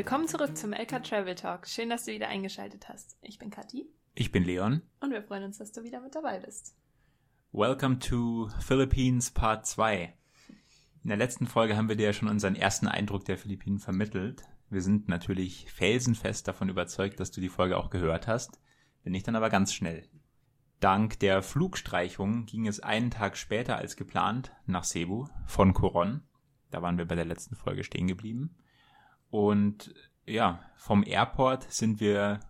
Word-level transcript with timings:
Willkommen 0.00 0.28
zurück 0.28 0.56
zum 0.56 0.72
LK 0.72 1.04
Travel 1.04 1.34
Talk. 1.34 1.68
Schön, 1.68 1.90
dass 1.90 2.06
du 2.06 2.12
wieder 2.12 2.28
eingeschaltet 2.28 2.88
hast. 2.88 3.18
Ich 3.20 3.38
bin 3.38 3.50
Kathi 3.50 3.86
Ich 4.14 4.32
bin 4.32 4.44
Leon. 4.44 4.80
und 5.00 5.10
wir 5.10 5.22
freuen 5.22 5.44
uns, 5.44 5.58
dass 5.58 5.72
du 5.72 5.84
wieder 5.84 6.00
mit 6.00 6.14
dabei 6.14 6.38
bist. 6.38 6.74
Welcome 7.52 7.98
to 7.98 8.48
Philippines 8.60 9.30
Part 9.30 9.66
2. 9.66 10.14
In 11.02 11.08
der 11.08 11.18
letzten 11.18 11.46
Folge 11.46 11.76
haben 11.76 11.90
wir 11.90 11.96
dir 11.96 12.06
ja 12.06 12.12
schon 12.14 12.28
unseren 12.28 12.54
ersten 12.56 12.88
Eindruck 12.88 13.26
der 13.26 13.36
Philippinen 13.36 13.78
vermittelt. 13.78 14.42
Wir 14.70 14.80
sind 14.80 15.10
natürlich 15.10 15.70
felsenfest 15.70 16.48
davon 16.48 16.70
überzeugt, 16.70 17.20
dass 17.20 17.30
du 17.30 17.42
die 17.42 17.50
Folge 17.50 17.76
auch 17.76 17.90
gehört 17.90 18.26
hast. 18.26 18.58
Wenn 19.04 19.12
nicht, 19.12 19.28
dann 19.28 19.36
aber 19.36 19.50
ganz 19.50 19.74
schnell. 19.74 20.08
Dank 20.80 21.20
der 21.20 21.42
Flugstreichung 21.42 22.46
ging 22.46 22.66
es 22.66 22.80
einen 22.80 23.10
Tag 23.10 23.36
später 23.36 23.76
als 23.76 23.96
geplant 23.96 24.50
nach 24.64 24.84
Cebu 24.84 25.26
von 25.44 25.74
Coron. 25.74 26.22
Da 26.70 26.80
waren 26.80 26.96
wir 26.96 27.04
bei 27.04 27.16
der 27.16 27.26
letzten 27.26 27.54
Folge 27.54 27.84
stehen 27.84 28.06
geblieben. 28.06 28.56
Und 29.30 29.94
ja, 30.26 30.60
vom 30.76 31.04
Airport 31.04 31.70
sind 31.72 32.00
wir 32.00 32.40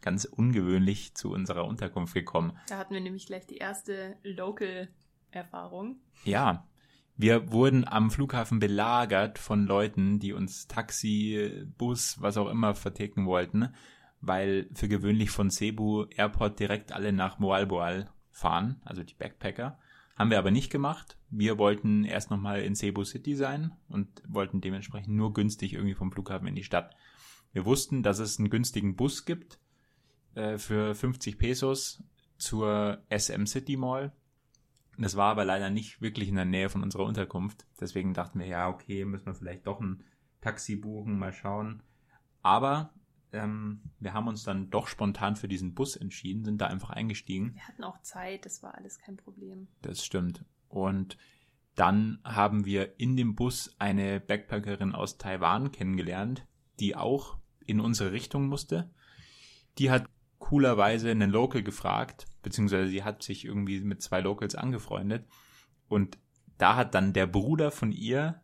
ganz 0.00 0.24
ungewöhnlich 0.24 1.14
zu 1.14 1.30
unserer 1.30 1.64
Unterkunft 1.66 2.14
gekommen. 2.14 2.56
Da 2.68 2.78
hatten 2.78 2.94
wir 2.94 3.00
nämlich 3.00 3.26
gleich 3.26 3.46
die 3.46 3.56
erste 3.56 4.16
Local-Erfahrung. 4.22 6.00
Ja, 6.24 6.66
wir 7.16 7.50
wurden 7.50 7.86
am 7.86 8.10
Flughafen 8.10 8.60
belagert 8.60 9.38
von 9.38 9.66
Leuten, 9.66 10.20
die 10.20 10.32
uns 10.32 10.68
Taxi, 10.68 11.66
Bus, 11.76 12.20
was 12.20 12.36
auch 12.36 12.48
immer 12.48 12.74
verticken 12.74 13.26
wollten, 13.26 13.74
weil 14.20 14.68
für 14.72 14.88
gewöhnlich 14.88 15.30
von 15.30 15.50
Cebu 15.50 16.04
Airport 16.14 16.60
direkt 16.60 16.92
alle 16.92 17.12
nach 17.12 17.40
Moalboal 17.40 18.08
fahren, 18.30 18.80
also 18.84 19.02
die 19.02 19.14
Backpacker. 19.14 19.78
Haben 20.18 20.30
wir 20.30 20.38
aber 20.40 20.50
nicht 20.50 20.70
gemacht. 20.70 21.16
Wir 21.30 21.58
wollten 21.58 22.04
erst 22.04 22.30
nochmal 22.30 22.62
in 22.62 22.74
Cebu 22.74 23.04
City 23.04 23.36
sein 23.36 23.70
und 23.88 24.08
wollten 24.26 24.60
dementsprechend 24.60 25.14
nur 25.14 25.32
günstig 25.32 25.74
irgendwie 25.74 25.94
vom 25.94 26.10
Flughafen 26.10 26.48
in 26.48 26.56
die 26.56 26.64
Stadt. 26.64 26.96
Wir 27.52 27.64
wussten, 27.64 28.02
dass 28.02 28.18
es 28.18 28.38
einen 28.38 28.50
günstigen 28.50 28.96
Bus 28.96 29.24
gibt 29.24 29.60
äh, 30.34 30.58
für 30.58 30.96
50 30.96 31.38
Pesos 31.38 32.02
zur 32.36 33.00
SM 33.16 33.46
City 33.46 33.76
Mall. 33.76 34.12
Das 34.98 35.14
war 35.14 35.30
aber 35.30 35.44
leider 35.44 35.70
nicht 35.70 36.02
wirklich 36.02 36.28
in 36.28 36.34
der 36.34 36.44
Nähe 36.44 36.68
von 36.68 36.82
unserer 36.82 37.04
Unterkunft. 37.04 37.64
Deswegen 37.80 38.12
dachten 38.12 38.40
wir, 38.40 38.46
ja, 38.46 38.68
okay, 38.68 39.04
müssen 39.04 39.26
wir 39.26 39.34
vielleicht 39.34 39.68
doch 39.68 39.80
ein 39.80 40.02
Taxi 40.40 40.74
buchen, 40.74 41.16
mal 41.16 41.32
schauen. 41.32 41.84
Aber 42.42 42.92
ähm, 43.32 43.80
wir 43.98 44.14
haben 44.14 44.28
uns 44.28 44.42
dann 44.44 44.70
doch 44.70 44.88
spontan 44.88 45.36
für 45.36 45.48
diesen 45.48 45.74
Bus 45.74 45.96
entschieden, 45.96 46.44
sind 46.44 46.60
da 46.60 46.66
einfach 46.66 46.90
eingestiegen. 46.90 47.54
Wir 47.54 47.68
hatten 47.68 47.84
auch 47.84 48.00
Zeit, 48.02 48.46
das 48.46 48.62
war 48.62 48.74
alles 48.74 48.98
kein 48.98 49.16
Problem. 49.16 49.68
Das 49.82 50.04
stimmt. 50.04 50.44
Und 50.68 51.16
dann 51.74 52.18
haben 52.24 52.64
wir 52.64 52.98
in 52.98 53.16
dem 53.16 53.34
Bus 53.34 53.74
eine 53.78 54.20
Backpackerin 54.20 54.94
aus 54.94 55.18
Taiwan 55.18 55.70
kennengelernt, 55.70 56.46
die 56.80 56.96
auch 56.96 57.38
in 57.64 57.80
unsere 57.80 58.12
Richtung 58.12 58.48
musste. 58.48 58.90
Die 59.78 59.90
hat 59.90 60.08
coolerweise 60.38 61.10
einen 61.10 61.30
Local 61.30 61.62
gefragt, 61.62 62.26
beziehungsweise 62.42 62.88
sie 62.88 63.04
hat 63.04 63.22
sich 63.22 63.44
irgendwie 63.44 63.80
mit 63.80 64.02
zwei 64.02 64.20
Locals 64.20 64.54
angefreundet. 64.54 65.26
Und 65.88 66.18
da 66.56 66.76
hat 66.76 66.94
dann 66.94 67.12
der 67.12 67.26
Bruder 67.26 67.70
von 67.70 67.92
ihr 67.92 68.40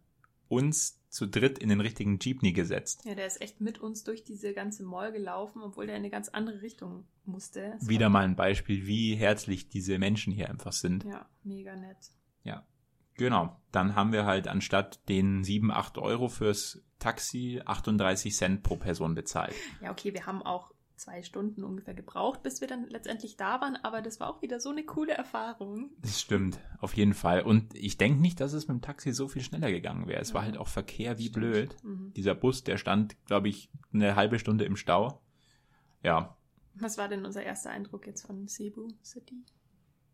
uns 0.48 1.00
zu 1.08 1.26
dritt 1.26 1.58
in 1.58 1.68
den 1.68 1.80
richtigen 1.80 2.18
Jeepney 2.20 2.52
gesetzt. 2.52 3.04
Ja, 3.04 3.14
der 3.14 3.26
ist 3.26 3.40
echt 3.40 3.60
mit 3.60 3.78
uns 3.78 4.02
durch 4.02 4.24
diese 4.24 4.52
ganze 4.52 4.82
Mall 4.82 5.12
gelaufen, 5.12 5.62
obwohl 5.62 5.86
der 5.86 5.94
in 5.94 6.02
eine 6.02 6.10
ganz 6.10 6.28
andere 6.28 6.60
Richtung 6.60 7.04
musste. 7.24 7.74
Es 7.80 7.88
Wieder 7.88 8.08
mal 8.08 8.24
ein 8.24 8.34
Beispiel, 8.34 8.86
wie 8.86 9.14
herzlich 9.14 9.68
diese 9.68 9.98
Menschen 9.98 10.32
hier 10.32 10.50
einfach 10.50 10.72
sind. 10.72 11.04
Ja, 11.04 11.26
mega 11.44 11.76
nett. 11.76 11.96
Ja, 12.42 12.66
genau. 13.14 13.60
Dann 13.70 13.94
haben 13.94 14.12
wir 14.12 14.26
halt 14.26 14.48
anstatt 14.48 15.08
den 15.08 15.44
7, 15.44 15.70
8 15.70 15.98
Euro 15.98 16.28
fürs 16.28 16.82
Taxi 16.98 17.62
38 17.64 18.34
Cent 18.34 18.62
pro 18.64 18.76
Person 18.76 19.14
bezahlt. 19.14 19.54
Ja, 19.80 19.92
okay, 19.92 20.12
wir 20.12 20.26
haben 20.26 20.42
auch 20.42 20.73
zwei 20.96 21.22
Stunden 21.22 21.64
ungefähr 21.64 21.94
gebraucht, 21.94 22.42
bis 22.42 22.60
wir 22.60 22.68
dann 22.68 22.88
letztendlich 22.88 23.36
da 23.36 23.60
waren, 23.60 23.76
aber 23.76 24.00
das 24.02 24.20
war 24.20 24.28
auch 24.30 24.42
wieder 24.42 24.60
so 24.60 24.70
eine 24.70 24.84
coole 24.84 25.12
Erfahrung. 25.12 25.90
Das 26.02 26.20
stimmt, 26.20 26.58
auf 26.78 26.94
jeden 26.96 27.14
Fall. 27.14 27.42
Und 27.42 27.74
ich 27.74 27.98
denke 27.98 28.20
nicht, 28.20 28.40
dass 28.40 28.52
es 28.52 28.68
mit 28.68 28.76
dem 28.76 28.82
Taxi 28.82 29.12
so 29.12 29.26
viel 29.28 29.42
schneller 29.42 29.70
gegangen 29.70 30.06
wäre. 30.06 30.20
Es 30.20 30.34
war 30.34 30.42
Ja. 30.42 30.46
halt 30.46 30.56
auch 30.58 30.68
Verkehr 30.68 31.18
wie 31.18 31.28
Stimmt. 31.28 31.34
blöd. 31.36 31.76
Mhm. 31.82 32.12
Dieser 32.14 32.34
Bus, 32.34 32.62
der 32.64 32.76
stand, 32.76 33.16
glaube 33.26 33.48
ich, 33.48 33.70
eine 33.92 34.14
halbe 34.16 34.38
Stunde 34.38 34.64
im 34.64 34.76
Stau. 34.76 35.20
Ja, 36.02 36.36
Was 36.74 36.98
war 36.98 37.08
denn 37.08 37.24
unser 37.24 37.42
erster 37.42 37.70
Eindruck 37.70 38.06
jetzt 38.06 38.26
von 38.26 38.46
Cebu 38.48 38.88
City? 39.02 39.44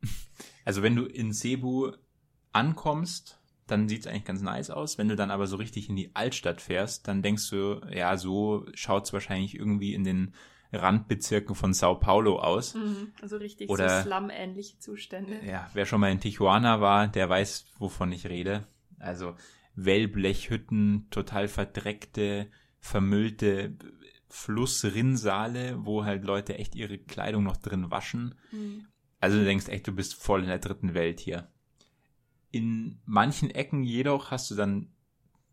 also 0.64 0.82
wenn 0.82 0.96
du 0.96 1.04
in 1.04 1.32
Cebu 1.32 1.92
ankommst, 2.52 3.38
dann 3.66 3.88
sieht 3.88 4.00
es 4.00 4.06
eigentlich 4.06 4.24
ganz 4.24 4.42
nice 4.42 4.70
aus. 4.70 4.98
Wenn 4.98 5.08
du 5.08 5.14
dann 5.16 5.30
aber 5.30 5.46
so 5.46 5.56
richtig 5.56 5.88
in 5.88 5.96
die 5.96 6.14
Altstadt 6.14 6.60
fährst, 6.60 7.06
dann 7.06 7.22
denkst 7.22 7.48
du, 7.50 7.80
ja, 7.92 8.16
so 8.16 8.66
schaut 8.74 9.04
es 9.06 9.12
wahrscheinlich 9.12 9.54
irgendwie 9.54 9.94
in 9.94 10.04
den 10.04 10.34
Randbezirken 10.72 11.54
von 11.54 11.74
Sao 11.74 11.96
Paulo 11.96 12.38
aus. 12.38 12.76
Also 13.20 13.36
richtig 13.36 13.68
Oder- 13.70 14.02
so 14.02 14.08
Slum-ähnliche 14.08 14.78
Zustände. 14.78 15.40
Ja, 15.44 15.68
wer 15.74 15.86
schon 15.86 16.00
mal 16.00 16.12
in 16.12 16.20
Tijuana 16.20 16.80
war, 16.80 17.08
der 17.08 17.28
weiß, 17.28 17.66
wovon 17.78 18.12
ich 18.12 18.26
rede. 18.28 18.66
Also 18.98 19.34
Wellblechhütten, 19.74 21.08
total 21.10 21.48
verdreckte, 21.48 22.50
vermüllte 22.78 23.76
Flussrinnsale, 24.28 25.84
wo 25.84 26.04
halt 26.04 26.24
Leute 26.24 26.58
echt 26.58 26.74
ihre 26.74 26.98
Kleidung 26.98 27.42
noch 27.42 27.56
drin 27.56 27.90
waschen. 27.90 28.34
Mhm. 28.52 28.86
Also 29.18 29.38
du 29.38 29.44
denkst 29.44 29.68
echt, 29.68 29.86
du 29.86 29.92
bist 29.92 30.14
voll 30.14 30.42
in 30.42 30.48
der 30.48 30.58
dritten 30.58 30.94
Welt 30.94 31.20
hier. 31.20 31.48
In 32.50 33.00
manchen 33.04 33.50
Ecken 33.50 33.82
jedoch 33.82 34.30
hast 34.30 34.50
du 34.50 34.54
dann 34.54 34.92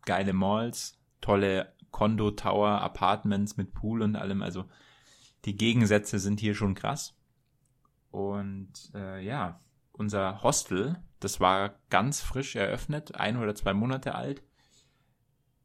geile 0.04 0.32
Malls, 0.32 0.98
tolle 1.20 1.72
Condo-Tower, 1.90 2.80
Apartments 2.80 3.56
mit 3.56 3.72
Pool 3.72 4.02
und 4.02 4.16
allem. 4.16 4.42
Also 4.42 4.64
die 5.48 5.56
Gegensätze 5.56 6.18
sind 6.18 6.40
hier 6.40 6.54
schon 6.54 6.74
krass. 6.74 7.14
Und 8.10 8.70
äh, 8.94 9.24
ja, 9.24 9.60
unser 9.92 10.42
Hostel, 10.42 11.02
das 11.20 11.40
war 11.40 11.74
ganz 11.88 12.20
frisch 12.20 12.54
eröffnet, 12.54 13.14
ein 13.14 13.38
oder 13.38 13.54
zwei 13.54 13.72
Monate 13.72 14.14
alt. 14.14 14.42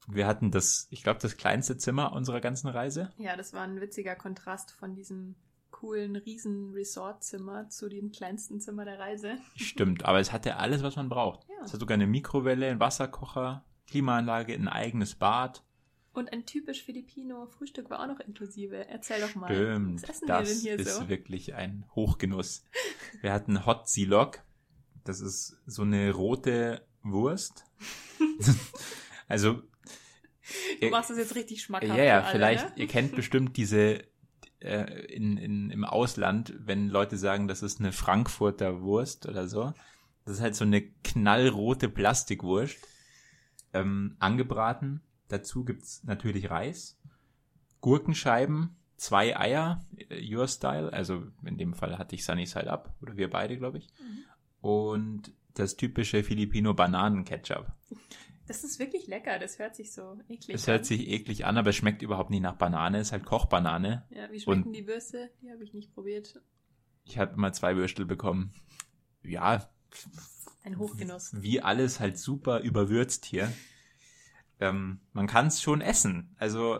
Wir 0.08 0.26
hatten 0.26 0.52
das, 0.52 0.88
ich 0.90 1.04
glaube, 1.04 1.20
das 1.22 1.36
kleinste 1.36 1.76
Zimmer 1.78 2.14
unserer 2.14 2.40
ganzen 2.40 2.70
Reise. 2.70 3.12
Ja, 3.18 3.36
das 3.36 3.54
war 3.54 3.64
ein 3.64 3.82
witziger 3.82 4.16
Kontrast 4.16 4.72
von 4.72 4.96
diesem 4.96 5.36
coolen 5.72 6.16
riesen 6.16 6.72
Resortzimmer 6.72 7.68
zu 7.68 7.90
dem 7.90 8.12
kleinsten 8.12 8.62
Zimmer 8.62 8.86
der 8.86 9.00
Reise. 9.00 9.38
Stimmt, 9.58 10.06
aber 10.06 10.22
es 10.22 10.32
hatte 10.32 10.56
alles, 10.56 10.82
was 10.82 10.96
man 10.96 11.10
braucht. 11.10 11.46
Ja. 11.50 11.66
Es 11.66 11.74
hat 11.74 11.82
sogar 11.82 11.96
eine 11.96 12.08
Mikrowelle, 12.08 12.70
einen 12.70 12.80
Wasserkocher, 12.80 13.66
Klimaanlage, 13.88 14.54
ein 14.54 14.70
eigenes 14.70 15.16
Bad. 15.16 15.62
Und 16.14 16.32
ein 16.32 16.46
typisch 16.46 16.84
Filipino 16.84 17.48
Frühstück 17.48 17.90
war 17.90 18.00
auch 18.00 18.08
noch 18.08 18.20
inklusive. 18.20 18.88
Erzähl 18.88 19.20
doch 19.20 19.34
mal. 19.36 19.48
Stimmt, 19.48 20.04
Was 20.04 20.10
essen 20.10 20.28
das 20.28 20.48
wir 20.48 20.54
denn 20.54 20.62
hier 20.62 20.80
ist 20.80 20.96
so? 20.96 21.10
wirklich 21.10 21.56
ein 21.56 21.86
Hochgenuss. 21.96 22.64
Wir 23.22 23.34
hatten 23.34 23.66
Hot 23.66 23.90
Silok. 23.90 24.44
Das 25.04 25.20
ist 25.20 25.58
so 25.66 25.82
eine 25.82 26.12
rote 26.12 26.86
Wurst. 27.02 27.66
also 29.28 29.62
Du 30.82 30.90
machst 30.90 31.10
das 31.10 31.18
jetzt 31.18 31.36
richtig 31.36 31.62
schmackhaft. 31.62 31.98
Ja, 31.98 32.04
ja, 32.04 32.22
alle, 32.22 32.32
vielleicht, 32.32 32.78
ne? 32.78 32.84
ihr 32.84 32.88
kennt 32.88 33.16
bestimmt 33.16 33.58
diese 33.58 34.04
äh, 34.60 35.06
in, 35.06 35.38
in, 35.38 35.70
im 35.72 35.86
Ausland, 35.86 36.54
wenn 36.60 36.90
Leute 36.90 37.18
sagen, 37.18 37.48
das 37.48 37.64
ist 37.64 37.80
eine 37.80 37.92
Frankfurter 37.92 38.82
Wurst 38.82 39.28
oder 39.28 39.48
so. 39.48 39.74
Das 40.26 40.36
ist 40.36 40.42
halt 40.42 40.56
so 40.56 40.64
eine 40.64 40.82
knallrote 40.82 41.90
Plastikwurst, 41.90 42.78
ähm, 43.74 44.16
angebraten. 44.20 45.02
Dazu 45.30 45.64
gibt's 45.64 46.04
natürlich 46.04 46.50
Reis, 46.50 46.98
Gurkenscheiben, 47.82 48.76
zwei 48.98 49.38
Eier, 49.38 49.84
äh, 50.10 50.34
Your 50.36 50.48
Style, 50.48 50.92
also 50.94 51.24
in 51.44 51.58
dem 51.58 51.74
Fall 51.74 51.98
hatte 51.98 52.16
ich 52.16 52.24
Sunny 52.26 52.46
Side 52.46 52.72
Up, 52.72 52.94
oder 53.02 53.18
wir 53.18 53.30
beide, 53.30 53.58
glaube 53.58 53.80
ich. 53.80 53.88
Mhm. 54.00 54.24
Und 54.62 55.34
das 55.56 55.76
typische 55.76 56.24
Filipino 56.24 56.74
Bananenketchup. 56.74 57.68
Das 58.48 58.64
ist 58.64 58.80
wirklich 58.80 59.08
lecker. 59.08 59.40
Das 59.40 59.60
hört 59.60 59.76
sich 59.76 59.92
so 59.94 60.20
eklig 60.28 60.56
Es 60.56 60.68
an. 60.68 60.74
hört 60.74 60.86
sich 60.86 61.08
eklig 61.08 61.46
an, 61.46 61.58
aber 61.58 61.70
es 61.70 61.76
schmeckt 61.76 62.02
überhaupt 62.02 62.30
nicht 62.30 62.42
nach 62.42 62.56
Banane. 62.56 63.00
Es 63.00 63.08
ist 63.08 63.12
halt 63.14 63.26
Kochbanane. 63.26 64.06
Ja, 64.10 64.30
wie 64.32 64.40
schmecken 64.40 64.64
Und- 64.64 64.74
die 64.74 64.88
Würste? 64.88 65.30
Die 65.42 65.52
habe 65.52 65.64
ich 65.64 65.74
nicht 65.74 65.94
probiert. 65.94 66.42
Ich 67.06 67.18
habe 67.18 67.36
mal 67.40 67.54
zwei 67.54 67.76
Würstel 67.76 68.06
bekommen. 68.06 68.54
Ja, 69.24 69.70
Ein 70.64 70.78
Hochgenuss. 70.78 71.32
wie 71.42 71.62
alles 71.62 72.00
halt 72.00 72.18
super 72.18 72.60
überwürzt 72.62 73.26
hier. 73.26 73.52
Ähm, 74.64 75.00
man 75.12 75.28
kann 75.28 75.48
es 75.48 75.62
schon 75.62 75.82
essen. 75.82 76.36
Also 76.38 76.80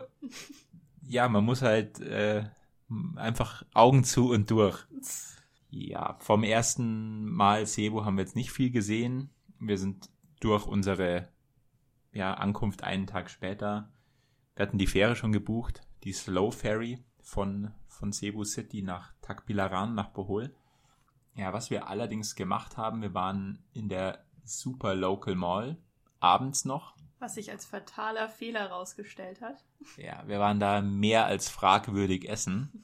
ja, 1.06 1.28
man 1.28 1.44
muss 1.44 1.62
halt 1.62 2.00
äh, 2.00 2.46
einfach 3.16 3.64
Augen 3.74 4.06
zu 4.06 4.32
und 4.32 4.50
durch. 4.50 4.86
Ja, 5.70 6.16
vom 6.20 6.44
ersten 6.44 7.26
Mal 7.26 7.68
Cebu 7.68 8.06
haben 8.06 8.16
wir 8.16 8.24
jetzt 8.24 8.38
nicht 8.38 8.52
viel 8.52 8.72
gesehen. 8.72 9.32
Wir 9.60 9.78
sind 9.78 10.10
durch 10.40 10.66
unsere 10.66 11.28
ja, 12.14 12.34
Ankunft 12.36 12.84
einen 12.84 13.08
Tag 13.08 13.30
später. 13.30 13.92
Wir 14.56 14.66
hatten 14.66 14.78
die 14.78 14.88
Fähre 14.88 15.18
schon 15.18 15.34
gebucht, 15.34 15.82
die 16.04 16.14
Slow 16.14 16.52
Ferry 16.52 17.04
von, 17.20 17.72
von 17.88 18.14
Cebu 18.14 18.46
City 18.46 18.82
nach 18.82 19.14
Tagbilaran, 19.22 19.94
nach 19.94 20.12
Bohol. 20.12 20.56
Ja, 21.36 21.52
was 21.52 21.70
wir 21.70 21.88
allerdings 21.90 22.36
gemacht 22.36 22.78
haben, 22.78 23.02
wir 23.02 23.14
waren 23.14 23.60
in 23.74 23.90
der 23.90 24.24
Super 24.46 24.96
Local 24.96 25.36
Mall 25.36 25.78
abends 26.20 26.64
noch 26.64 26.96
Was 27.24 27.36
sich 27.36 27.52
als 27.52 27.66
fataler 27.66 28.28
Fehler 28.28 28.60
herausgestellt 28.60 29.40
hat. 29.40 29.64
Ja, 29.96 30.28
wir 30.28 30.40
waren 30.40 30.60
da 30.60 30.82
mehr 30.82 31.26
als 31.26 31.48
fragwürdig 31.48 32.28
essen. 32.28 32.84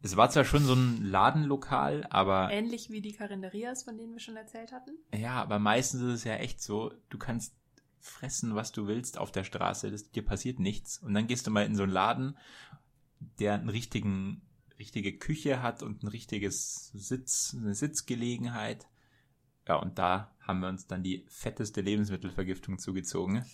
Es 0.00 0.16
war 0.16 0.30
zwar 0.30 0.46
schon 0.46 0.64
so 0.64 0.72
ein 0.72 1.04
Ladenlokal, 1.04 2.06
aber. 2.08 2.50
Ähnlich 2.50 2.88
wie 2.88 3.02
die 3.02 3.12
Carinderias, 3.12 3.82
von 3.82 3.98
denen 3.98 4.14
wir 4.14 4.20
schon 4.20 4.36
erzählt 4.36 4.72
hatten. 4.72 4.92
Ja, 5.14 5.42
aber 5.42 5.58
meistens 5.58 6.00
ist 6.00 6.14
es 6.14 6.24
ja 6.24 6.36
echt 6.36 6.62
so, 6.62 6.94
du 7.10 7.18
kannst 7.18 7.54
fressen, 8.00 8.54
was 8.54 8.72
du 8.72 8.86
willst 8.86 9.18
auf 9.18 9.32
der 9.32 9.44
Straße, 9.44 9.90
das, 9.90 10.10
dir 10.10 10.24
passiert 10.24 10.60
nichts. 10.60 10.96
Und 10.96 11.12
dann 11.12 11.26
gehst 11.26 11.46
du 11.46 11.50
mal 11.50 11.66
in 11.66 11.76
so 11.76 11.82
einen 11.82 11.92
Laden, 11.92 12.38
der 13.38 13.52
einen 13.52 13.68
richtigen, 13.68 14.40
richtige 14.78 15.18
Küche 15.18 15.62
hat 15.62 15.82
und 15.82 16.02
ein 16.02 16.08
richtiges 16.08 16.90
Sitz, 16.94 17.54
eine 17.54 17.74
Sitzgelegenheit. 17.74 18.86
Ja, 19.66 19.76
und 19.76 19.98
da 19.98 20.34
haben 20.48 20.60
wir 20.60 20.68
uns 20.68 20.86
dann 20.86 21.02
die 21.02 21.24
fetteste 21.28 21.82
Lebensmittelvergiftung 21.82 22.78
zugezogen. 22.78 23.44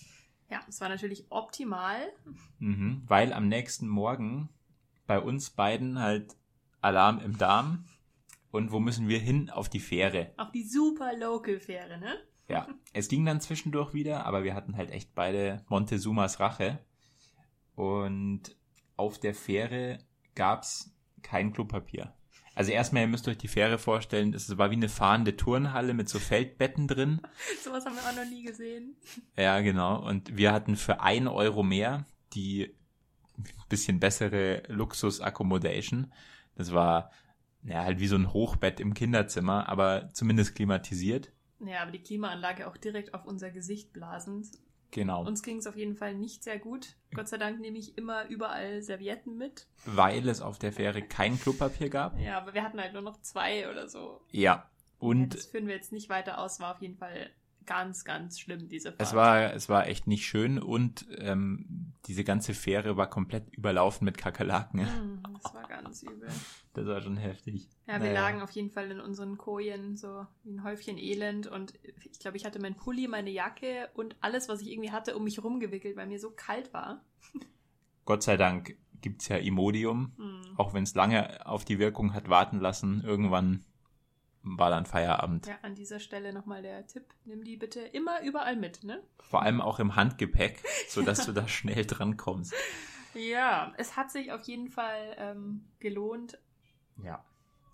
Ja, 0.49 0.61
es 0.69 0.81
war 0.81 0.89
natürlich 0.89 1.27
optimal. 1.31 2.01
Mhm, 2.61 3.03
weil 3.07 3.33
am 3.33 3.49
nächsten 3.49 3.89
Morgen 3.89 4.49
bei 5.07 5.19
uns 5.19 5.51
beiden 5.51 5.99
halt 5.99 6.37
Alarm 6.81 7.19
im 7.19 7.37
Darm. 7.37 7.85
Und 8.51 8.71
wo 8.71 8.79
müssen 8.79 9.09
wir 9.09 9.19
hin? 9.19 9.51
Auf 9.51 9.69
die 9.69 9.81
Fähre. 9.81 10.33
Auf 10.37 10.53
die 10.53 10.63
super 10.63 11.17
Local 11.19 11.59
Fähre, 11.59 11.99
ne? 11.99 12.17
Ja, 12.49 12.69
es 12.93 13.09
ging 13.09 13.25
dann 13.25 13.41
zwischendurch 13.41 13.95
wieder, 13.95 14.27
aber 14.27 14.45
wir 14.45 14.55
hatten 14.55 14.77
halt 14.77 14.91
echt 14.91 15.15
beide 15.15 15.65
Montezumas 15.69 16.39
Rache. 16.39 16.79
Und 17.75 18.55
auf 18.97 19.19
der 19.19 19.35
Fähre 19.35 19.99
gab's 20.37 20.95
kein 21.23 21.53
Klopapier. 21.53 22.15
Also 22.55 22.71
erstmal, 22.71 23.03
ihr 23.03 23.09
müsst 23.09 23.27
euch 23.27 23.39
die 23.39 23.49
Fähre 23.49 23.79
vorstellen, 23.79 24.33
es 24.33 24.57
war 24.57 24.71
wie 24.71 24.77
eine 24.77 24.89
fahrende 24.89 25.37
Turnhalle 25.37 25.93
mit 25.95 26.09
so 26.09 26.19
Feldbetten 26.19 26.87
drin. 26.87 27.21
Sowas 27.65 27.85
haben 27.85 27.97
wir 27.97 28.03
auch 28.03 28.25
noch 28.25 28.31
nie 28.31 28.45
gesehen. 28.45 28.97
Ja, 29.37 29.61
genau. 29.61 30.07
Und 30.07 30.37
wir 30.37 30.53
hatten 30.53 30.77
für 30.77 31.01
ein 31.01 31.27
Euro 31.27 31.63
mehr 31.63 32.07
die 32.35 32.75
bisschen 33.69 33.99
bessere 33.99 34.63
Luxus-Accommodation. 34.69 36.13
Das 36.55 36.73
war 36.73 37.11
ja, 37.65 37.83
halt 37.83 37.99
wie 37.99 38.07
so 38.07 38.17
ein 38.17 38.33
Hochbett 38.33 38.79
im 38.79 38.95
Kinderzimmer, 38.95 39.69
aber 39.69 40.11
zumindest 40.13 40.55
klimatisiert. 40.55 41.33
Ja, 41.61 41.83
aber 41.83 41.93
die 41.93 42.03
Klimaanlage 42.03 42.69
auch 42.69 42.77
direkt 42.77 43.15
auf 43.15 43.25
unser 43.25 43.51
Gesicht 43.51 43.93
blasend. 43.93 44.47
Genau. 44.91 45.25
Uns 45.25 45.43
ging 45.43 45.59
es 45.59 45.67
auf 45.67 45.77
jeden 45.77 45.97
Fall 45.97 46.15
nicht 46.15 46.45
sehr 46.45 46.59
gut. 46.59 46.97
Gott 47.15 47.29
sei 47.29 47.39
Dank 47.39 47.61
nehme 47.61 47.79
ich 47.79 47.99
immer 47.99 48.27
überall 48.29 48.83
Servietten 48.83 49.37
mit. 49.37 49.67
Weil 49.85 50.29
es 50.29 50.41
auf 50.41 50.59
der 50.59 50.73
Fähre 50.73 51.03
kein 51.03 51.39
Klopapier 51.39 51.89
gab. 51.89 52.19
Ja, 52.19 52.39
aber 52.39 52.55
wir 52.55 52.63
hatten 52.63 52.81
halt 52.81 52.93
nur 52.93 53.03
noch 53.03 53.21
zwei 53.21 53.71
oder 53.71 53.89
so. 53.89 54.21
Ja. 54.31 54.71
Und 54.99 55.35
ja, 55.35 55.39
das 55.41 55.47
führen 55.47 55.67
wir 55.67 55.75
jetzt 55.75 55.93
nicht 55.93 56.09
weiter 56.09 56.39
aus, 56.39 56.61
war 56.61 56.75
auf 56.75 56.81
jeden 56.81 56.97
Fall 56.97 57.31
ganz, 57.67 58.05
ganz 58.05 58.39
schlimm, 58.39 58.69
diese 58.69 58.91
Fahrt. 58.91 59.01
Es 59.01 59.15
war, 59.15 59.53
es 59.55 59.69
war 59.69 59.87
echt 59.87 60.07
nicht 60.07 60.27
schön 60.27 60.59
und 60.59 61.07
ähm, 61.19 61.93
diese 62.07 62.25
ganze 62.25 62.55
Fähre 62.55 62.97
war 62.97 63.09
komplett 63.09 63.55
überlaufen 63.55 64.05
mit 64.05 64.19
Kakerlaken. 64.19 64.81
Mm, 64.81 65.23
das 65.43 65.55
war 65.55 65.67
ganz 65.69 66.03
übel. 66.03 66.29
Das 66.75 66.87
war 66.87 67.01
schon 67.01 67.17
heftig. 67.17 67.69
Ja, 67.87 67.95
wir 67.95 68.11
naja. 68.11 68.21
lagen 68.21 68.43
auf 68.43 68.51
jeden 68.51 68.71
Fall 68.71 68.91
in 68.91 69.01
unseren 69.01 69.39
Kojen 69.39 69.97
so 69.97 70.27
wie 70.43 70.53
ein 70.53 70.65
Häufchen 70.65 70.99
Elend 70.99 71.47
und 71.47 71.75
ich 72.11 72.19
glaube, 72.19 72.37
ich 72.37 72.45
hatte 72.45 72.61
mein 72.61 72.75
Pulli, 72.75 73.09
meine 73.09 73.31
Jacke 73.31 73.89
und 73.95 74.17
alles, 74.21 74.49
was 74.49 74.61
ich 74.61 74.71
irgendwie 74.71 74.93
hatte, 74.93 75.17
um 75.17 75.25
mich 75.25 75.43
rumgewickelt, 75.43 75.97
weil 75.97 76.07
mir 76.07 76.21
so 76.21 76.31
kalt 76.31 76.73
war. 76.73 77.03
Gott 78.05 78.23
sei 78.23 78.37
Dank 78.37 78.77
gibt's 79.01 79.29
ja 79.29 79.37
Imodium, 79.37 80.13
mm. 80.17 80.59
auch 80.59 80.73
wenn 80.73 80.83
es 80.83 80.95
lange 80.95 81.47
auf 81.47 81.65
die 81.65 81.79
Wirkung 81.79 82.15
hat 82.15 82.29
warten 82.29 82.59
lassen. 82.59 83.03
Irgendwann 83.05 83.65
war 84.45 84.71
dann 84.71 84.87
Feierabend. 84.87 85.47
Ja, 85.47 85.59
an 85.63 85.75
dieser 85.75 85.99
Stelle 85.99 86.33
nochmal 86.33 86.63
der 86.63 86.87
Tipp. 86.87 87.07
Nimm 87.25 87.45
die 87.45 87.57
bitte 87.57 87.81
immer 87.81 88.23
überall 88.23 88.57
mit, 88.57 88.85
ne? 88.85 89.03
Vor 89.21 89.43
allem 89.43 89.61
auch 89.61 89.81
im 89.81 89.97
Handgepäck, 89.97 90.63
sodass 90.89 91.19
ja. 91.19 91.25
du 91.27 91.33
da 91.33 91.49
schnell 91.49 91.85
dran 91.87 92.17
kommst. 92.17 92.55
Ja, 93.15 93.73
es 93.79 93.97
hat 93.97 94.11
sich 94.11 94.33
auf 94.33 94.43
jeden 94.43 94.69
Fall 94.69 95.17
ähm, 95.19 95.65
gelohnt. 95.79 96.39
Ja, 97.03 97.25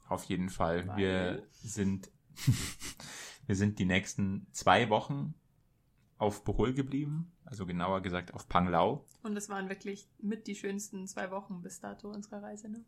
auf 0.08 0.25
jeden 0.25 0.49
Fall. 0.49 0.87
Weil... 0.87 0.96
Wir 0.96 1.43
sind, 1.52 2.11
wir 3.46 3.56
sind 3.56 3.78
die 3.78 3.87
nächsten 3.87 4.46
zwei 4.52 4.88
Wochen 4.90 5.34
auf 6.19 6.44
Bohol 6.44 6.75
geblieben, 6.75 7.32
also 7.44 7.66
genauer 7.66 8.02
gesagt 8.02 8.34
auf 8.34 8.49
Panglau. 8.49 9.06
Und 9.23 9.37
es 9.37 9.49
waren 9.49 9.69
wirklich 9.69 10.08
mit 10.19 10.46
die 10.46 10.55
schönsten 10.55 11.06
zwei 11.06 11.31
Wochen 11.31 11.62
bis 11.62 11.81
dato 11.81 12.11
unserer 12.11 12.43
Reise, 12.43 12.69
ne? 12.69 12.84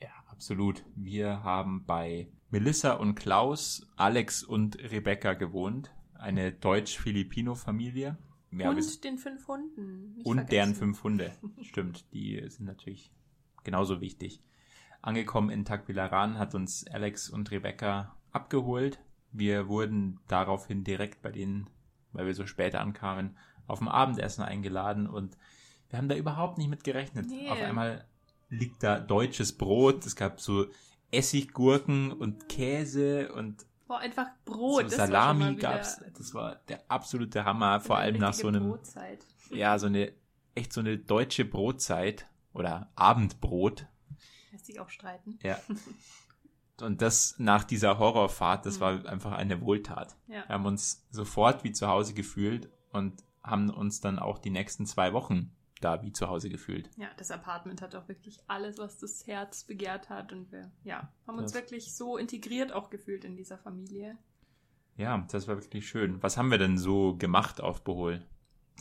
Ja, 0.00 0.08
absolut. 0.30 0.84
Wir 0.94 1.42
haben 1.42 1.84
bei 1.86 2.28
Melissa 2.50 2.92
und 2.92 3.14
Klaus, 3.14 3.86
Alex 3.96 4.42
und 4.42 4.78
Rebecca 4.78 5.34
gewohnt. 5.34 5.92
Eine 6.14 6.52
deutsch-Filipino-Familie. 6.52 8.16
Und 8.50 9.04
den 9.04 9.18
fünf 9.18 9.48
Hunden. 9.48 10.14
und 10.24 10.36
vergessen. 10.36 10.50
deren 10.50 10.74
fünf 10.74 11.02
Hunde. 11.02 11.32
Stimmt, 11.62 12.12
die 12.12 12.40
sind 12.48 12.66
natürlich 12.66 13.10
genauso 13.64 14.00
wichtig. 14.00 14.42
Angekommen 15.02 15.50
in 15.50 15.64
Tagbilaran 15.64 16.38
hat 16.38 16.54
uns 16.54 16.86
Alex 16.86 17.28
und 17.28 17.50
Rebecca 17.50 18.16
abgeholt. 18.30 19.00
Wir 19.32 19.68
wurden 19.68 20.20
daraufhin 20.28 20.84
direkt 20.84 21.20
bei 21.20 21.32
denen, 21.32 21.68
weil 22.12 22.26
wir 22.26 22.34
so 22.34 22.46
spät 22.46 22.76
ankamen, 22.76 23.36
auf 23.66 23.80
dem 23.80 23.88
Abendessen 23.88 24.42
eingeladen 24.42 25.08
und 25.08 25.36
wir 25.90 25.98
haben 25.98 26.08
da 26.08 26.14
überhaupt 26.16 26.58
nicht 26.58 26.68
mit 26.68 26.84
gerechnet. 26.84 27.26
Nee. 27.26 27.48
Auf 27.50 27.60
einmal 27.60 28.06
liegt 28.48 28.82
da 28.82 29.00
deutsches 29.00 29.52
Brot. 29.52 30.04
Es 30.06 30.16
gab 30.16 30.40
so 30.40 30.66
Essiggurken 31.10 32.12
und 32.12 32.48
Käse 32.48 33.32
und 33.32 33.64
Boah, 33.86 33.98
einfach 33.98 34.28
Brot. 34.44 34.90
So 34.90 34.96
Salami 34.96 35.56
gab's. 35.56 36.00
Das 36.16 36.32
war 36.32 36.56
der 36.68 36.82
absolute 36.88 37.44
Hammer, 37.44 37.80
vor 37.80 37.98
allem 37.98 38.18
nach 38.18 38.32
so 38.32 38.48
einem 38.48 38.70
Brotzeit. 38.70 39.24
Ja, 39.50 39.78
so 39.78 39.86
eine 39.86 40.12
echt 40.54 40.72
so 40.72 40.80
eine 40.80 40.98
deutsche 40.98 41.44
Brotzeit 41.44 42.26
oder 42.52 42.90
Abendbrot. 42.94 43.86
Lässt 44.52 44.66
sich 44.66 44.80
auch 44.80 44.88
streiten. 44.88 45.38
Ja. 45.42 45.58
Und 46.80 47.02
das 47.02 47.36
nach 47.38 47.64
dieser 47.64 47.98
Horrorfahrt, 47.98 48.66
das 48.66 48.76
mhm. 48.76 48.80
war 48.80 49.06
einfach 49.06 49.32
eine 49.32 49.60
Wohltat. 49.60 50.16
Ja. 50.26 50.44
Wir 50.46 50.54
haben 50.54 50.66
uns 50.66 51.06
sofort 51.10 51.64
wie 51.64 51.72
zu 51.72 51.86
Hause 51.86 52.14
gefühlt 52.14 52.68
und 52.90 53.22
haben 53.42 53.70
uns 53.70 54.00
dann 54.00 54.18
auch 54.18 54.38
die 54.38 54.50
nächsten 54.50 54.86
zwei 54.86 55.12
Wochen 55.12 55.52
da 55.84 56.02
wie 56.02 56.12
zu 56.12 56.28
Hause 56.28 56.48
gefühlt. 56.48 56.90
Ja, 56.96 57.08
das 57.16 57.30
Apartment 57.30 57.82
hat 57.82 57.94
auch 57.94 58.08
wirklich 58.08 58.40
alles, 58.46 58.78
was 58.78 58.98
das 58.98 59.26
Herz 59.26 59.64
begehrt 59.64 60.08
hat 60.08 60.32
und 60.32 60.50
wir, 60.50 60.70
ja, 60.82 61.12
haben 61.26 61.38
uns 61.38 61.52
das. 61.52 61.62
wirklich 61.62 61.94
so 61.94 62.16
integriert 62.16 62.72
auch 62.72 62.90
gefühlt 62.90 63.24
in 63.24 63.36
dieser 63.36 63.58
Familie. 63.58 64.16
Ja, 64.96 65.26
das 65.30 65.48
war 65.48 65.56
wirklich 65.56 65.88
schön. 65.88 66.22
Was 66.22 66.36
haben 66.36 66.50
wir 66.50 66.58
denn 66.58 66.78
so 66.78 67.16
gemacht 67.16 67.60
auf 67.60 67.82
Bohol? 67.82 68.24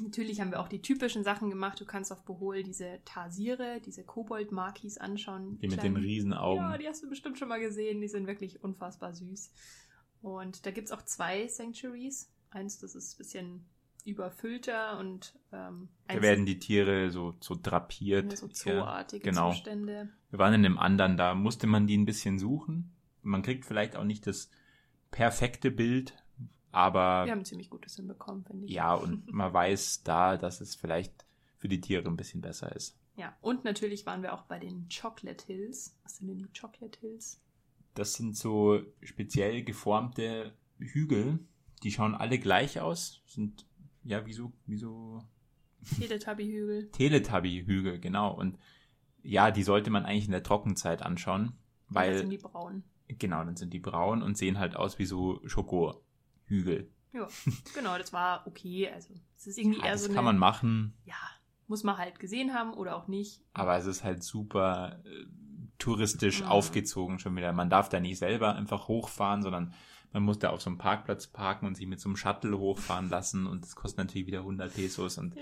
Natürlich 0.02 0.42
haben 0.42 0.52
wir 0.52 0.60
auch 0.60 0.68
die 0.68 0.82
typischen 0.82 1.24
Sachen 1.24 1.50
gemacht. 1.50 1.80
Du 1.80 1.86
kannst 1.86 2.12
auf 2.12 2.24
Bohol 2.24 2.64
diese 2.64 3.00
Tarsiere, 3.06 3.80
diese 3.86 4.04
Kobold-Markis 4.04 4.98
anschauen. 4.98 5.60
Die, 5.60 5.68
die 5.68 5.76
mit 5.76 5.84
den 5.84 5.98
Riesenaugen. 5.98 6.64
Ja, 6.64 6.78
die 6.78 6.88
hast 6.88 7.04
du 7.04 7.10
bestimmt 7.10 7.38
schon 7.38 7.48
mal 7.48 7.60
gesehen. 7.60 8.02
Die 8.02 8.08
sind 8.08 8.26
wirklich 8.26 8.64
unfassbar 8.64 9.14
süß. 9.14 9.52
Und 10.22 10.66
da 10.66 10.72
gibt 10.72 10.88
es 10.88 10.92
auch 10.92 11.04
zwei 11.04 11.48
Sanctuaries. 11.48 12.32
Eins, 12.50 12.80
das 12.80 12.96
ist 12.96 13.16
ein 13.16 13.18
bisschen 13.18 13.66
überfüllter 14.06 15.00
und 15.00 15.34
ähm, 15.52 15.90
da 16.08 16.22
werden 16.22 16.46
die 16.46 16.60
Tiere 16.60 17.10
so, 17.10 17.36
so 17.40 17.58
drapiert. 17.62 18.38
So 18.38 18.48
zooartige 18.48 19.24
genau. 19.24 19.52
Zustände. 19.52 20.10
Wir 20.30 20.40
waren 20.40 20.54
in 20.54 20.64
dem 20.64 20.78
anderen, 20.78 21.18
da 21.18 21.36
musste 21.36 21.68
man 21.68 21.88
die 21.88 21.98
ein 21.98 22.06
bisschen 22.06 22.38
suchen. 22.38 22.92
Man 23.22 23.42
kriegt 23.42 23.66
vielleicht 23.66 23.96
auch 23.96 24.04
nicht 24.04 24.28
das 24.28 24.50
perfekte 25.12 25.72
Bild, 25.72 26.14
aber. 26.72 27.26
Wir 27.26 27.32
haben 27.32 27.46
ziemlich 27.46 27.70
gutes 27.70 27.96
hinbekommen, 27.96 28.44
finde 28.44 28.66
ich. 28.66 28.72
Ja, 28.72 28.94
und 28.94 29.28
man 29.32 29.54
weiß 29.54 30.04
da, 30.04 30.38
dass 30.38 30.60
es 30.60 30.76
vielleicht 30.76 31.26
für 31.58 31.70
die 31.70 31.80
Tiere 31.80 32.08
ein 32.10 32.18
bisschen 32.18 32.42
besser 32.42 32.76
ist. 32.76 32.98
Ja, 33.16 33.38
und 33.42 33.64
natürlich 33.64 34.06
waren 34.06 34.24
wir 34.24 34.34
auch 34.34 34.44
bei 34.44 34.60
den 34.60 34.88
Chocolate 34.90 35.46
Hills. 35.46 35.96
Was 36.04 36.18
sind 36.18 36.28
denn 36.28 36.40
die 36.40 36.60
Chocolate 36.60 37.00
Hills? 37.00 37.40
Das 37.94 38.16
sind 38.16 38.36
so 38.36 38.82
speziell 39.02 39.64
geformte 39.64 40.54
Hügel. 40.80 41.40
Die 41.84 41.92
schauen 41.92 42.16
alle 42.16 42.40
gleich 42.40 42.80
aus, 42.80 43.22
sind 43.28 43.66
ja, 44.04 44.26
wieso, 44.26 44.52
wieso? 44.66 45.24
Teletubby-Hügel. 45.98 46.92
Teletubby-Hügel, 46.92 48.00
genau. 48.00 48.34
Und 48.34 48.58
ja, 49.22 49.52
die 49.52 49.64
sollte 49.64 49.90
man 49.90 50.06
eigentlich 50.06 50.26
in 50.26 50.32
der 50.32 50.44
Trockenzeit 50.44 51.02
anschauen, 51.02 51.54
weil. 51.90 52.12
dann 52.12 52.20
sind 52.20 52.30
die 52.30 52.38
braun. 52.38 52.84
Genau, 53.08 53.44
dann 53.44 53.56
sind 53.56 53.74
die 53.74 53.80
braun 53.80 54.22
und 54.22 54.38
sehen 54.38 54.60
halt 54.60 54.76
aus 54.76 55.00
wie 55.00 55.06
so 55.06 55.42
Schokohügel. 55.46 56.90
Ja, 57.12 57.28
genau, 57.76 57.98
das 57.98 58.12
war 58.12 58.48
okay. 58.48 58.90
Also, 58.90 59.14
es 59.38 59.48
ist 59.48 59.58
irgendwie 59.58 59.80
ja, 59.80 59.86
eher 59.86 59.92
das 59.94 60.02
so. 60.02 60.08
Das 60.08 60.16
kann 60.16 60.26
man 60.26 60.38
machen. 60.38 60.94
Ja, 61.06 61.16
muss 61.68 61.84
man 61.84 61.98
halt 61.98 62.20
gesehen 62.20 62.54
haben 62.54 62.74
oder 62.74 62.96
auch 62.96 63.08
nicht. 63.08 63.42
Aber 63.54 63.78
es 63.78 63.86
ist 63.86 64.04
halt 64.04 64.24
super 64.24 65.02
äh, 65.06 65.26
touristisch 65.78 66.42
mhm. 66.42 66.48
aufgezogen 66.48 67.20
schon 67.20 67.36
wieder. 67.36 67.54
Man 67.54 67.70
darf 67.70 67.90
da 67.90 68.00
nicht 68.00 68.18
selber 68.18 68.56
einfach 68.56 68.88
hochfahren, 68.88 69.42
sondern 69.42 69.74
man 70.14 70.24
muss 70.24 70.40
da 70.40 70.52
auf 70.52 70.62
so 70.62 70.70
einem 70.70 70.78
Parkplatz 70.78 71.28
parken 71.28 71.66
und 71.66 71.76
sich 71.76 71.88
mit 71.88 72.00
so 72.00 72.08
einem 72.08 72.16
Shuttle 72.16 72.58
hochfahren 72.58 73.10
lassen 73.10 73.48
und 73.48 73.64
das 73.64 73.76
kostet 73.76 73.98
natürlich 73.98 74.28
wieder 74.28 74.40
100 74.40 74.74
Pesos. 74.74 75.18
Und 75.18 75.36
ja. 75.36 75.42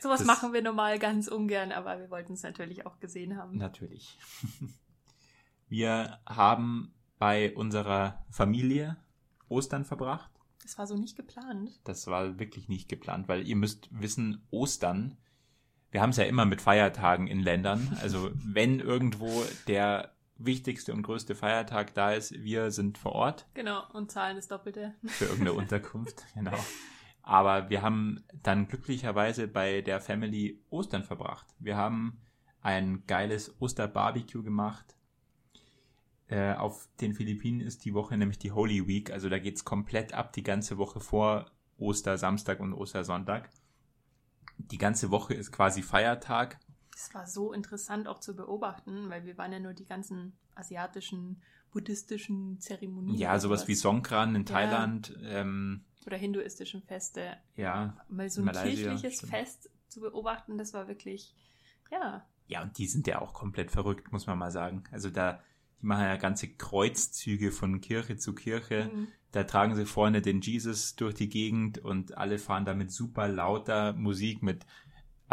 Sowas 0.00 0.24
machen 0.24 0.52
wir 0.52 0.62
normal 0.62 0.98
ganz 0.98 1.28
ungern, 1.28 1.72
aber 1.72 1.98
wir 1.98 2.10
wollten 2.10 2.34
es 2.34 2.42
natürlich 2.42 2.86
auch 2.86 3.00
gesehen 3.00 3.36
haben. 3.36 3.58
Natürlich. 3.58 4.18
Wir 5.66 6.20
haben 6.26 6.94
bei 7.18 7.52
unserer 7.56 8.22
Familie 8.30 8.98
Ostern 9.48 9.84
verbracht. 9.84 10.30
Das 10.62 10.78
war 10.78 10.86
so 10.86 10.96
nicht 10.96 11.16
geplant. 11.16 11.80
Das 11.84 12.06
war 12.06 12.38
wirklich 12.38 12.68
nicht 12.68 12.88
geplant, 12.88 13.28
weil 13.28 13.48
ihr 13.48 13.56
müsst 13.56 13.88
wissen, 13.90 14.46
Ostern, 14.50 15.16
wir 15.90 16.02
haben 16.02 16.10
es 16.10 16.16
ja 16.18 16.24
immer 16.24 16.44
mit 16.44 16.60
Feiertagen 16.60 17.26
in 17.26 17.40
Ländern. 17.40 17.96
Also 18.02 18.30
wenn 18.34 18.78
irgendwo 18.78 19.42
der 19.66 20.13
wichtigste 20.36 20.92
und 20.92 21.02
größte 21.02 21.34
Feiertag 21.34 21.94
da 21.94 22.12
ist, 22.12 22.32
wir 22.42 22.70
sind 22.70 22.98
vor 22.98 23.12
Ort. 23.12 23.46
Genau, 23.54 23.82
und 23.92 24.10
zahlen 24.10 24.36
das 24.36 24.48
Doppelte. 24.48 24.94
Für 25.04 25.26
irgendeine 25.26 25.52
Unterkunft, 25.58 26.24
genau. 26.34 26.58
Aber 27.22 27.70
wir 27.70 27.82
haben 27.82 28.24
dann 28.42 28.68
glücklicherweise 28.68 29.48
bei 29.48 29.80
der 29.80 30.00
Family 30.00 30.60
Ostern 30.70 31.04
verbracht. 31.04 31.46
Wir 31.58 31.76
haben 31.76 32.20
ein 32.60 33.04
geiles 33.06 33.54
Osterbarbecue 33.60 34.42
gemacht. 34.42 34.94
Äh, 36.26 36.54
auf 36.54 36.88
den 37.00 37.14
Philippinen 37.14 37.60
ist 37.60 37.84
die 37.84 37.94
Woche 37.94 38.16
nämlich 38.16 38.38
die 38.38 38.52
Holy 38.52 38.86
Week, 38.86 39.10
also 39.10 39.28
da 39.28 39.38
geht's 39.38 39.64
komplett 39.64 40.14
ab 40.14 40.32
die 40.32 40.42
ganze 40.42 40.78
Woche 40.78 41.00
vor 41.00 41.46
Ostersamstag 41.78 42.60
und 42.60 42.72
Ostersonntag. 42.72 43.50
Die 44.56 44.78
ganze 44.78 45.10
Woche 45.10 45.34
ist 45.34 45.52
quasi 45.52 45.82
Feiertag. 45.82 46.58
Es 46.94 47.12
war 47.14 47.26
so 47.26 47.52
interessant 47.52 48.06
auch 48.08 48.20
zu 48.20 48.36
beobachten, 48.36 49.10
weil 49.10 49.24
wir 49.24 49.36
waren 49.36 49.52
ja 49.52 49.58
nur 49.58 49.74
die 49.74 49.86
ganzen 49.86 50.36
asiatischen, 50.54 51.42
buddhistischen 51.72 52.60
Zeremonien. 52.60 53.16
Ja, 53.16 53.38
sowas 53.38 53.66
wie 53.66 53.74
Songkran 53.74 54.34
in 54.36 54.46
Thailand. 54.46 55.14
Ja. 55.20 55.40
Ähm, 55.40 55.84
Oder 56.06 56.16
hinduistischen 56.16 56.82
Feste. 56.82 57.36
Ja. 57.56 57.96
Mal 58.08 58.30
so 58.30 58.42
ein 58.42 58.46
Malaysia, 58.46 58.90
kirchliches 58.90 59.18
stimmt. 59.18 59.32
Fest 59.32 59.70
zu 59.88 60.00
beobachten, 60.00 60.56
das 60.56 60.72
war 60.72 60.88
wirklich, 60.88 61.34
ja. 61.90 62.24
Ja, 62.46 62.62
und 62.62 62.78
die 62.78 62.86
sind 62.86 63.06
ja 63.06 63.20
auch 63.20 63.32
komplett 63.32 63.70
verrückt, 63.70 64.12
muss 64.12 64.26
man 64.26 64.38
mal 64.38 64.50
sagen. 64.50 64.84
Also 64.92 65.10
da, 65.10 65.42
die 65.80 65.86
machen 65.86 66.04
ja 66.04 66.16
ganze 66.16 66.48
Kreuzzüge 66.48 67.50
von 67.50 67.80
Kirche 67.80 68.16
zu 68.16 68.34
Kirche. 68.34 68.90
Mhm. 68.92 69.08
Da 69.32 69.44
tragen 69.44 69.74
sie 69.74 69.86
vorne 69.86 70.22
den 70.22 70.40
Jesus 70.40 70.94
durch 70.94 71.14
die 71.14 71.28
Gegend 71.28 71.78
und 71.78 72.16
alle 72.16 72.38
fahren 72.38 72.64
da 72.64 72.74
mit 72.74 72.92
super 72.92 73.26
lauter 73.26 73.92
Musik, 73.94 74.42
mit 74.42 74.64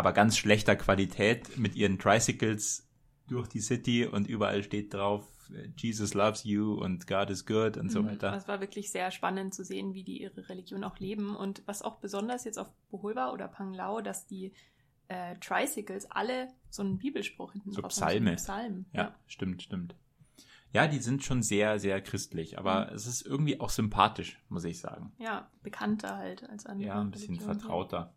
aber 0.01 0.13
ganz 0.13 0.35
schlechter 0.35 0.75
Qualität 0.75 1.59
mit 1.59 1.75
ihren 1.75 1.99
Tricycles 1.99 2.89
durch 3.27 3.47
die 3.47 3.59
City 3.59 4.03
und 4.03 4.25
überall 4.27 4.63
steht 4.63 4.95
drauf, 4.95 5.29
Jesus 5.77 6.15
loves 6.15 6.43
you 6.43 6.73
und 6.73 7.05
God 7.05 7.29
is 7.29 7.45
good 7.45 7.77
und 7.77 7.91
so 7.91 8.01
mhm. 8.01 8.07
weiter. 8.07 8.33
Es 8.33 8.47
war 8.47 8.59
wirklich 8.61 8.89
sehr 8.89 9.11
spannend 9.11 9.53
zu 9.53 9.63
sehen, 9.63 9.93
wie 9.93 10.03
die 10.03 10.23
ihre 10.23 10.49
Religion 10.49 10.83
auch 10.83 10.97
leben 10.97 11.35
und 11.35 11.61
was 11.67 11.83
auch 11.83 11.97
besonders 11.97 12.45
jetzt 12.45 12.57
auf 12.57 12.67
Bohol 12.89 13.15
war 13.15 13.31
oder 13.31 13.47
Panglao, 13.47 14.01
dass 14.01 14.25
die 14.25 14.53
äh, 15.07 15.35
Tricycles 15.35 16.09
alle 16.09 16.47
so 16.71 16.81
einen 16.81 16.97
Bibelspruch 16.97 17.53
hinten 17.53 17.71
so 17.71 17.81
drauf 17.81 17.91
Psalme. 17.91 18.31
haben. 18.31 18.37
So 18.39 18.43
Psalm. 18.43 18.85
Ja, 18.93 19.01
ja, 19.03 19.15
stimmt, 19.27 19.61
stimmt. 19.61 19.93
Ja, 20.73 20.87
die 20.87 20.97
sind 20.97 21.23
schon 21.23 21.43
sehr, 21.43 21.77
sehr 21.77 22.01
christlich, 22.01 22.57
aber 22.57 22.87
mhm. 22.87 22.95
es 22.95 23.05
ist 23.05 23.21
irgendwie 23.21 23.59
auch 23.59 23.69
sympathisch, 23.69 24.41
muss 24.49 24.63
ich 24.63 24.79
sagen. 24.79 25.11
Ja, 25.19 25.47
bekannter 25.61 26.17
halt 26.17 26.49
als 26.49 26.65
andere. 26.65 26.87
Ja, 26.87 26.99
ein 26.99 27.11
bisschen 27.11 27.35
Religionen. 27.35 27.59
vertrauter. 27.59 28.15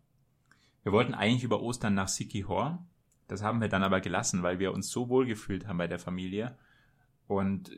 Wir 0.85 0.91
wollten 0.91 1.15
eigentlich 1.15 1.43
über 1.43 1.63
Ostern 1.63 1.95
nach 1.95 2.07
Sikihor. 2.07 2.85
Das 3.27 3.41
haben 3.41 3.59
wir 3.59 3.69
dann 3.69 3.81
aber 3.81 4.01
gelassen, 4.01 4.43
weil 4.43 4.59
wir 4.59 4.71
uns 4.71 4.91
so 4.91 5.09
wohl 5.09 5.25
gefühlt 5.25 5.65
haben 5.65 5.79
bei 5.79 5.87
der 5.87 5.97
Familie 5.97 6.59
und 7.25 7.71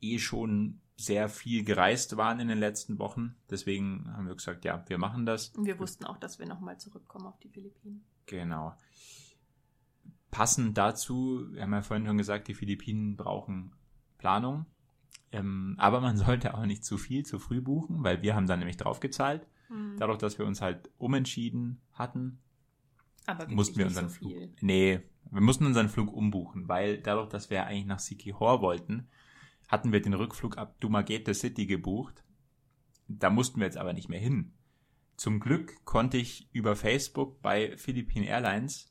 eh 0.00 0.20
schon 0.20 0.80
sehr 0.96 1.28
viel 1.28 1.64
gereist 1.64 2.16
waren 2.16 2.38
in 2.38 2.46
den 2.46 2.58
letzten 2.58 3.00
Wochen. 3.00 3.34
Deswegen 3.50 4.08
haben 4.12 4.28
wir 4.28 4.36
gesagt, 4.36 4.64
ja, 4.64 4.84
wir 4.86 4.98
machen 4.98 5.26
das. 5.26 5.48
Und 5.48 5.66
wir 5.66 5.80
wussten 5.80 6.04
auch, 6.04 6.16
dass 6.16 6.38
wir 6.38 6.46
nochmal 6.46 6.78
zurückkommen 6.78 7.26
auf 7.26 7.40
die 7.40 7.48
Philippinen. 7.48 8.04
Genau. 8.26 8.72
Passend 10.30 10.78
dazu, 10.78 11.44
wir 11.50 11.62
haben 11.62 11.72
ja 11.72 11.82
vorhin 11.82 12.06
schon 12.06 12.18
gesagt, 12.18 12.46
die 12.46 12.54
Philippinen 12.54 13.16
brauchen 13.16 13.72
Planung. 14.16 14.64
Ähm, 15.32 15.74
aber 15.76 16.00
man 16.00 16.16
sollte 16.16 16.54
auch 16.54 16.66
nicht 16.66 16.84
zu 16.84 16.98
viel 16.98 17.26
zu 17.26 17.40
früh 17.40 17.60
buchen, 17.60 18.04
weil 18.04 18.22
wir 18.22 18.36
haben 18.36 18.46
dann 18.46 18.60
nämlich 18.60 18.76
draufgezahlt. 18.76 19.44
Mhm. 19.68 19.96
Dadurch, 19.98 20.18
dass 20.18 20.38
wir 20.38 20.46
uns 20.46 20.60
halt 20.60 20.90
umentschieden 20.98 21.80
hatten, 21.92 22.40
aber 23.26 23.46
mussten 23.48 23.76
wir 23.76 23.86
unseren 23.86 24.08
so 24.08 24.14
Flug. 24.14 24.32
Nee, 24.62 25.00
wir 25.30 25.40
mussten 25.40 25.66
unseren 25.66 25.88
Flug 25.88 26.12
umbuchen, 26.12 26.68
weil 26.68 26.98
dadurch, 26.98 27.28
dass 27.28 27.50
wir 27.50 27.66
eigentlich 27.66 27.86
nach 27.86 27.98
Sikihor 27.98 28.62
wollten, 28.62 29.08
hatten 29.68 29.92
wir 29.92 30.00
den 30.00 30.14
Rückflug 30.14 30.56
ab 30.56 30.80
Dumaguete 30.80 31.34
City 31.34 31.66
gebucht. 31.66 32.24
Da 33.06 33.30
mussten 33.30 33.60
wir 33.60 33.66
jetzt 33.66 33.76
aber 33.76 33.92
nicht 33.92 34.08
mehr 34.08 34.20
hin. 34.20 34.54
Zum 35.16 35.40
Glück 35.40 35.84
konnte 35.84 36.16
ich 36.16 36.48
über 36.52 36.76
Facebook 36.76 37.42
bei 37.42 37.76
Philippine 37.76 38.26
Airlines 38.26 38.90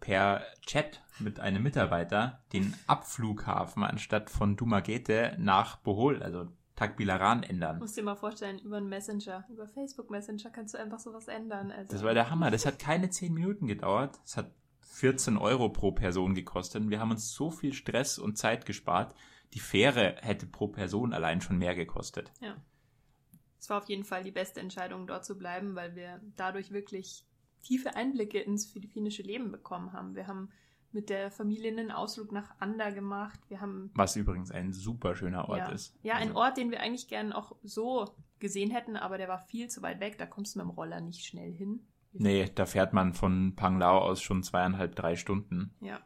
per 0.00 0.42
Chat 0.66 1.02
mit 1.18 1.40
einem 1.40 1.62
Mitarbeiter 1.62 2.42
den 2.52 2.74
Abflughafen 2.86 3.82
anstatt 3.82 4.30
von 4.30 4.56
Dumaguete 4.56 5.36
nach 5.38 5.76
Bohol, 5.76 6.22
also 6.22 6.48
Tagbilaran 6.78 7.42
ändern. 7.42 7.80
Musst 7.80 7.96
dir 7.96 8.04
mal 8.04 8.14
vorstellen, 8.14 8.60
über 8.60 8.76
einen 8.76 8.88
Messenger, 8.88 9.44
über 9.50 9.66
Facebook 9.66 10.10
Messenger 10.10 10.50
kannst 10.50 10.74
du 10.74 10.78
einfach 10.78 11.00
sowas 11.00 11.26
ändern. 11.26 11.72
Also. 11.72 11.90
Das 11.92 12.04
war 12.04 12.14
der 12.14 12.30
Hammer. 12.30 12.52
Das 12.52 12.66
hat 12.66 12.78
keine 12.78 13.10
10 13.10 13.34
Minuten 13.34 13.66
gedauert. 13.66 14.20
Es 14.24 14.36
hat 14.36 14.52
14 14.82 15.38
Euro 15.38 15.70
pro 15.70 15.90
Person 15.90 16.34
gekostet. 16.36 16.88
Wir 16.88 17.00
haben 17.00 17.10
uns 17.10 17.32
so 17.32 17.50
viel 17.50 17.72
Stress 17.72 18.16
und 18.16 18.38
Zeit 18.38 18.64
gespart. 18.64 19.12
Die 19.54 19.58
Fähre 19.58 20.18
hätte 20.20 20.46
pro 20.46 20.68
Person 20.68 21.12
allein 21.12 21.40
schon 21.40 21.58
mehr 21.58 21.74
gekostet. 21.74 22.30
Ja. 22.40 22.56
Es 23.58 23.68
war 23.68 23.78
auf 23.78 23.88
jeden 23.88 24.04
Fall 24.04 24.22
die 24.22 24.30
beste 24.30 24.60
Entscheidung, 24.60 25.08
dort 25.08 25.24
zu 25.24 25.36
bleiben, 25.36 25.74
weil 25.74 25.96
wir 25.96 26.20
dadurch 26.36 26.70
wirklich 26.70 27.26
tiefe 27.64 27.96
Einblicke 27.96 28.38
ins 28.38 28.66
philippinische 28.66 29.22
Leben 29.22 29.50
bekommen 29.50 29.92
haben. 29.92 30.14
Wir 30.14 30.28
haben 30.28 30.50
mit 30.92 31.10
der 31.10 31.30
Familie 31.30 31.70
einen 31.70 31.90
Ausflug 31.90 32.32
nach 32.32 32.54
Anda 32.60 32.90
gemacht. 32.90 33.38
Wir 33.48 33.60
haben 33.60 33.90
was 33.94 34.16
übrigens 34.16 34.50
ein 34.50 34.72
super 34.72 35.14
schöner 35.14 35.48
Ort 35.48 35.58
ja. 35.58 35.68
ist. 35.68 35.94
Ja, 36.02 36.14
also. 36.14 36.28
ein 36.28 36.36
Ort, 36.36 36.56
den 36.56 36.70
wir 36.70 36.80
eigentlich 36.80 37.08
gern 37.08 37.32
auch 37.32 37.56
so 37.62 38.06
gesehen 38.38 38.70
hätten, 38.70 38.96
aber 38.96 39.18
der 39.18 39.28
war 39.28 39.38
viel 39.38 39.68
zu 39.68 39.82
weit 39.82 40.00
weg. 40.00 40.16
Da 40.18 40.26
kommst 40.26 40.54
du 40.54 40.60
mit 40.60 40.66
dem 40.66 40.70
Roller 40.70 41.00
nicht 41.00 41.24
schnell 41.24 41.52
hin. 41.52 41.80
Nee, 42.12 42.50
da 42.54 42.66
fährt 42.66 42.92
man 42.92 43.12
von 43.12 43.54
Panglao 43.54 43.98
aus 43.98 44.22
schon 44.22 44.42
zweieinhalb, 44.42 44.96
drei 44.96 45.16
Stunden. 45.16 45.74
Ja. 45.80 46.00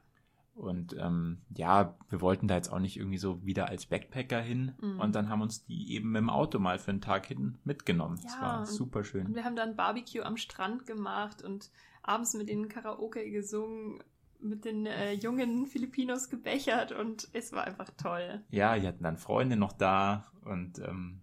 Und 0.54 0.94
ähm, 0.98 1.38
ja, 1.56 1.96
wir 2.10 2.20
wollten 2.20 2.46
da 2.46 2.56
jetzt 2.56 2.70
auch 2.70 2.78
nicht 2.78 2.98
irgendwie 2.98 3.18
so 3.18 3.44
wieder 3.44 3.68
als 3.68 3.86
Backpacker 3.86 4.40
hin. 4.40 4.74
Mhm. 4.80 5.00
Und 5.00 5.14
dann 5.14 5.28
haben 5.28 5.40
uns 5.40 5.64
die 5.64 5.94
eben 5.94 6.12
mit 6.12 6.20
dem 6.20 6.30
Auto 6.30 6.58
mal 6.58 6.78
für 6.78 6.90
einen 6.90 7.00
Tag 7.00 7.26
hin 7.26 7.58
mitgenommen. 7.64 8.18
Ja, 8.18 8.22
das 8.24 8.40
war 8.40 8.66
super 8.66 9.04
schön. 9.04 9.26
Und 9.26 9.34
wir 9.34 9.44
haben 9.44 9.56
dann 9.56 9.76
Barbecue 9.76 10.22
am 10.22 10.36
Strand 10.36 10.86
gemacht 10.86 11.42
und 11.42 11.70
abends 12.02 12.34
mit 12.34 12.50
ihnen 12.50 12.68
Karaoke 12.68 13.30
gesungen, 13.30 14.02
mit 14.42 14.64
den 14.64 14.86
äh, 14.86 15.12
jungen 15.12 15.66
Filipinos 15.66 16.28
gebechert 16.28 16.92
und 16.92 17.28
es 17.32 17.52
war 17.52 17.64
einfach 17.64 17.90
toll. 17.96 18.42
Ja, 18.50 18.78
die 18.78 18.86
hatten 18.86 19.04
dann 19.04 19.16
Freunde 19.16 19.56
noch 19.56 19.72
da 19.72 20.30
und 20.44 20.78
ähm, 20.80 21.20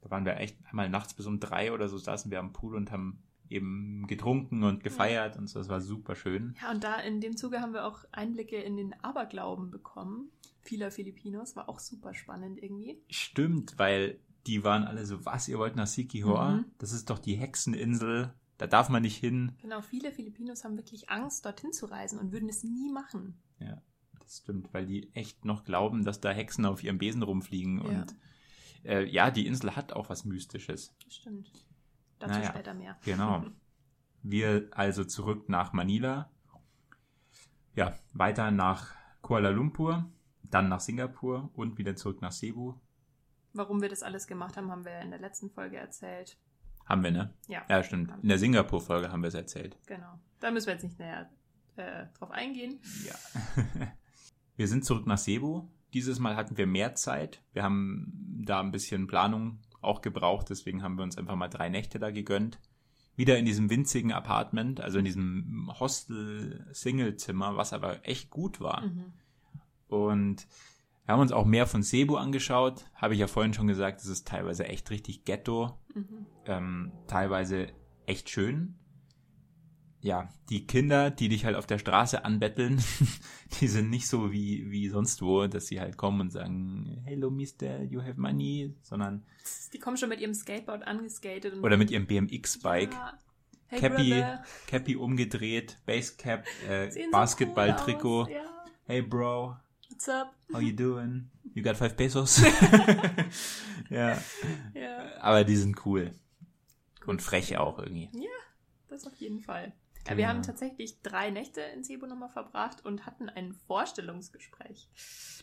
da 0.00 0.10
waren 0.10 0.24
wir 0.24 0.36
echt 0.36 0.56
einmal 0.66 0.88
nachts 0.88 1.14
bis 1.14 1.26
um 1.26 1.40
drei 1.40 1.72
oder 1.72 1.88
so 1.88 1.98
saßen 1.98 2.30
wir 2.30 2.38
am 2.38 2.52
Pool 2.52 2.76
und 2.76 2.90
haben 2.90 3.22
eben 3.48 4.06
getrunken 4.06 4.62
und 4.62 4.82
gefeiert 4.82 5.34
ja. 5.34 5.40
und 5.40 5.48
so. 5.48 5.58
Das 5.58 5.68
war 5.68 5.80
super 5.80 6.14
schön. 6.14 6.54
Ja, 6.60 6.70
und 6.70 6.84
da 6.84 6.96
in 7.00 7.20
dem 7.20 7.36
Zuge 7.36 7.60
haben 7.60 7.72
wir 7.72 7.86
auch 7.86 8.04
Einblicke 8.12 8.56
in 8.56 8.76
den 8.76 8.94
Aberglauben 9.02 9.70
bekommen. 9.70 10.30
Vieler 10.60 10.90
Filipinos. 10.90 11.56
War 11.56 11.68
auch 11.68 11.78
super 11.78 12.14
spannend 12.14 12.62
irgendwie. 12.62 12.98
Stimmt, 13.10 13.78
weil 13.78 14.18
die 14.46 14.64
waren 14.64 14.84
alle 14.84 15.06
so, 15.06 15.24
was, 15.24 15.48
ihr 15.48 15.58
wollt 15.58 15.76
nach 15.76 15.86
Sikihor? 15.86 16.50
Mhm. 16.50 16.64
Das 16.78 16.92
ist 16.92 17.10
doch 17.10 17.18
die 17.18 17.34
Hexeninsel. 17.34 18.32
Da 18.58 18.66
darf 18.66 18.88
man 18.88 19.02
nicht 19.02 19.16
hin. 19.16 19.52
Genau, 19.60 19.80
viele 19.80 20.12
Filipinos 20.12 20.64
haben 20.64 20.76
wirklich 20.76 21.10
Angst, 21.10 21.44
dorthin 21.44 21.72
zu 21.72 21.86
reisen 21.86 22.18
und 22.18 22.32
würden 22.32 22.48
es 22.48 22.62
nie 22.62 22.90
machen. 22.90 23.42
Ja, 23.58 23.82
das 24.20 24.38
stimmt, 24.38 24.72
weil 24.72 24.86
die 24.86 25.12
echt 25.14 25.44
noch 25.44 25.64
glauben, 25.64 26.04
dass 26.04 26.20
da 26.20 26.30
Hexen 26.30 26.64
auf 26.64 26.82
ihrem 26.84 26.98
Besen 26.98 27.22
rumfliegen. 27.22 27.78
Ja. 27.78 27.84
Und 27.84 28.16
äh, 28.84 29.04
ja, 29.04 29.30
die 29.30 29.46
Insel 29.46 29.74
hat 29.74 29.92
auch 29.92 30.08
was 30.08 30.24
Mystisches. 30.24 30.94
Das 31.04 31.16
stimmt. 31.16 31.50
Dazu 32.18 32.38
naja, 32.38 32.50
später 32.50 32.74
mehr. 32.74 32.96
Genau. 33.04 33.44
Wir 34.22 34.68
also 34.70 35.04
zurück 35.04 35.48
nach 35.48 35.72
Manila. 35.72 36.30
Ja, 37.74 37.98
weiter 38.12 38.50
nach 38.50 38.94
Kuala 39.20 39.50
Lumpur, 39.50 40.10
dann 40.42 40.68
nach 40.68 40.80
Singapur 40.80 41.50
und 41.54 41.76
wieder 41.76 41.96
zurück 41.96 42.22
nach 42.22 42.32
Cebu. 42.32 42.74
Warum 43.52 43.82
wir 43.82 43.88
das 43.88 44.02
alles 44.02 44.26
gemacht 44.26 44.56
haben, 44.56 44.70
haben 44.70 44.84
wir 44.84 45.00
in 45.00 45.10
der 45.10 45.20
letzten 45.20 45.50
Folge 45.50 45.76
erzählt. 45.76 46.38
Haben 46.86 47.02
wir, 47.02 47.10
ne? 47.10 47.32
Ja. 47.48 47.62
Ja, 47.68 47.82
stimmt. 47.82 48.12
In 48.22 48.28
der 48.28 48.38
Singapur-Folge 48.38 49.10
haben 49.10 49.22
wir 49.22 49.28
es 49.28 49.34
erzählt. 49.34 49.76
Genau. 49.86 50.18
Da 50.40 50.50
müssen 50.50 50.66
wir 50.66 50.74
jetzt 50.74 50.82
nicht 50.82 50.98
näher 50.98 51.30
äh, 51.76 52.06
drauf 52.18 52.30
eingehen. 52.30 52.80
Ja. 53.06 53.14
wir 54.56 54.68
sind 54.68 54.84
zurück 54.84 55.06
nach 55.06 55.18
Cebu. 55.18 55.68
Dieses 55.94 56.18
Mal 56.18 56.36
hatten 56.36 56.56
wir 56.56 56.66
mehr 56.66 56.94
Zeit. 56.94 57.42
Wir 57.52 57.62
haben 57.62 58.42
da 58.44 58.60
ein 58.60 58.72
bisschen 58.72 59.06
Planung 59.06 59.60
auch 59.80 60.00
gebraucht, 60.00 60.50
deswegen 60.50 60.82
haben 60.82 60.96
wir 60.96 61.02
uns 61.02 61.16
einfach 61.16 61.36
mal 61.36 61.48
drei 61.48 61.68
Nächte 61.68 61.98
da 61.98 62.10
gegönnt. 62.10 62.58
Wieder 63.16 63.38
in 63.38 63.44
diesem 63.44 63.70
winzigen 63.70 64.12
Apartment, 64.12 64.80
also 64.80 64.98
in 64.98 65.04
diesem 65.04 65.70
Hostel-Single-Zimmer, 65.78 67.56
was 67.56 67.72
aber 67.72 68.06
echt 68.08 68.30
gut 68.30 68.60
war. 68.60 68.82
Mhm. 68.82 69.12
Und 69.86 70.46
wir 71.06 71.12
haben 71.14 71.20
uns 71.20 71.32
auch 71.32 71.44
mehr 71.44 71.66
von 71.66 71.82
Cebu 71.82 72.16
angeschaut. 72.16 72.84
Habe 72.94 73.14
ich 73.14 73.20
ja 73.20 73.26
vorhin 73.26 73.52
schon 73.54 73.66
gesagt, 73.66 74.00
es 74.00 74.06
ist 74.06 74.26
teilweise 74.26 74.66
echt 74.66 74.90
richtig 74.90 75.24
Ghetto. 75.24 75.78
Mhm. 75.94 76.26
Ähm, 76.46 76.92
teilweise 77.06 77.68
echt 78.06 78.30
schön. 78.30 78.74
ja, 80.00 80.28
die 80.50 80.66
Kinder, 80.66 81.10
die 81.10 81.28
dich 81.30 81.46
halt 81.46 81.56
auf 81.56 81.66
der 81.66 81.78
Straße 81.78 82.24
anbetteln, 82.26 82.82
die 83.60 83.68
sind 83.68 83.88
nicht 83.88 84.06
so 84.06 84.32
wie, 84.32 84.70
wie 84.70 84.88
sonst 84.88 85.22
wo, 85.22 85.46
dass 85.46 85.66
sie 85.66 85.80
halt 85.80 85.96
kommen 85.96 86.20
und 86.20 86.30
sagen, 86.30 87.02
hello 87.06 87.30
Mister, 87.30 87.82
you 87.82 88.02
have 88.02 88.20
money, 88.20 88.74
sondern 88.82 89.24
Die 89.72 89.78
kommen 89.78 89.96
schon 89.96 90.10
mit 90.10 90.20
ihrem 90.20 90.34
Skateboard 90.34 90.86
angeskatet. 90.86 91.54
Oder 91.62 91.78
mit 91.78 91.90
ihrem 91.90 92.06
BMX-Bike, 92.06 92.92
Ja. 92.92 93.18
Hey, 93.66 93.80
Cappy, 93.80 94.10
Brother. 94.10 94.44
Cappy 94.66 94.96
umgedreht, 94.96 95.78
Basecap, 95.86 96.44
äh, 96.68 96.90
Sehen 96.90 97.06
so 97.06 97.10
Basketball-Trikot. 97.12 98.24
cool. 98.24 98.30
Ja. 98.30 98.42
Hey 98.86 99.00
Bro, 99.00 99.56
What's 99.94 100.08
up? 100.08 100.34
how 100.52 100.58
you 100.58 100.72
doing? 100.72 101.30
You 101.54 101.62
got 101.62 101.76
five 101.76 101.96
pesos? 101.96 102.42
ja, 103.90 104.18
Ja, 104.74 105.20
aber 105.20 105.44
die 105.44 105.54
sind 105.54 105.86
cool. 105.86 106.10
Und 107.06 107.22
frech 107.22 107.56
auch 107.58 107.78
irgendwie. 107.78 108.10
das 108.88 109.06
auf 109.06 109.14
jeden 109.18 109.40
Fall. 109.40 109.66
Ja, 109.68 109.72
Genau. 110.06 110.16
wir 110.18 110.28
haben 110.28 110.42
tatsächlich 110.42 111.00
drei 111.02 111.30
Nächte 111.30 111.60
in 111.60 111.84
Cebu 111.84 112.06
nochmal 112.06 112.28
verbracht 112.28 112.84
und 112.84 113.06
hatten 113.06 113.28
ein 113.28 113.52
Vorstellungsgespräch. 113.68 114.88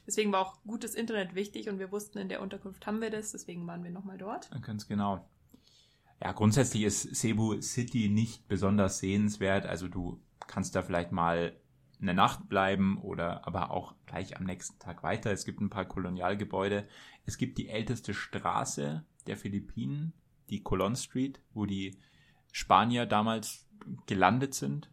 Deswegen 0.05 0.33
war 0.33 0.41
auch 0.41 0.61
gutes 0.63 0.95
Internet 0.95 1.33
wichtig 1.33 1.69
und 1.69 1.79
wir 1.79 1.89
wussten, 1.93 2.17
in 2.19 2.27
der 2.27 2.41
Unterkunft 2.41 2.85
haben 2.85 2.99
wir 2.99 3.09
das, 3.09 3.31
deswegen 3.31 3.65
waren 3.67 3.85
wir 3.85 3.91
nochmal 3.91 4.17
dort. 4.17 4.49
Ganz 4.63 4.85
genau. 4.85 5.25
Ja, 6.21 6.33
grundsätzlich 6.33 6.83
ist 6.83 7.15
Cebu 7.15 7.61
City 7.61 8.09
nicht 8.09 8.49
besonders 8.49 8.99
sehenswert. 8.99 9.65
Also 9.65 9.87
du 9.87 10.19
kannst 10.45 10.75
da 10.75 10.81
vielleicht 10.83 11.13
mal 11.13 11.53
eine 12.01 12.13
Nacht 12.13 12.49
bleiben 12.49 12.97
oder 12.97 13.45
aber 13.47 13.71
auch 13.71 13.93
gleich 14.05 14.37
am 14.37 14.43
nächsten 14.43 14.79
Tag 14.79 15.03
weiter. 15.03 15.31
Es 15.31 15.45
gibt 15.45 15.61
ein 15.61 15.69
paar 15.69 15.85
Kolonialgebäude. 15.85 16.87
Es 17.25 17.37
gibt 17.37 17.57
die 17.57 17.69
älteste 17.69 18.13
Straße 18.13 19.05
der 19.27 19.37
Philippinen, 19.37 20.13
die 20.49 20.63
Colon 20.63 20.95
Street, 20.95 21.39
wo 21.53 21.65
die 21.65 21.97
Spanier 22.51 23.05
damals 23.05 23.67
gelandet 24.07 24.53
sind. 24.53 24.89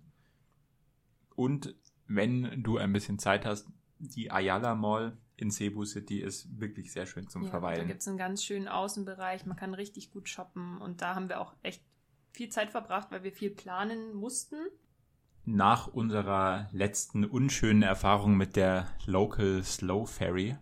Und 1.34 1.74
wenn 2.06 2.62
du 2.62 2.78
ein 2.78 2.92
bisschen 2.92 3.18
Zeit 3.18 3.46
hast, 3.46 3.68
die 3.98 4.30
Ayala 4.30 4.74
Mall 4.74 5.16
in 5.36 5.50
Cebu 5.50 5.84
City 5.84 6.20
ist 6.20 6.60
wirklich 6.60 6.92
sehr 6.92 7.06
schön 7.06 7.28
zum 7.28 7.42
Ja, 7.42 7.48
da 7.48 7.50
Verweilen. 7.50 7.86
gibt 7.88 8.00
es 8.00 8.08
einen 8.08 8.18
ganz 8.18 8.42
schönen 8.44 8.68
Außenbereich, 8.68 9.46
man 9.46 9.56
kann 9.56 9.74
richtig 9.74 10.10
gut 10.10 10.28
shoppen 10.28 10.78
und 10.78 11.00
da 11.00 11.14
haben 11.14 11.28
wir 11.28 11.40
auch 11.40 11.54
echt 11.62 11.82
viel 12.32 12.48
Zeit 12.48 12.70
verbracht, 12.70 13.10
weil 13.10 13.22
wir 13.22 13.32
viel 13.32 13.50
planen 13.50 14.14
mussten. 14.14 14.56
Nach 15.54 15.86
unserer 15.86 16.68
letzten 16.72 17.24
unschönen 17.24 17.82
Erfahrung 17.82 18.36
mit 18.36 18.54
der 18.54 18.86
Local 19.06 19.62
Slow 19.64 20.06
Ferry 20.06 20.56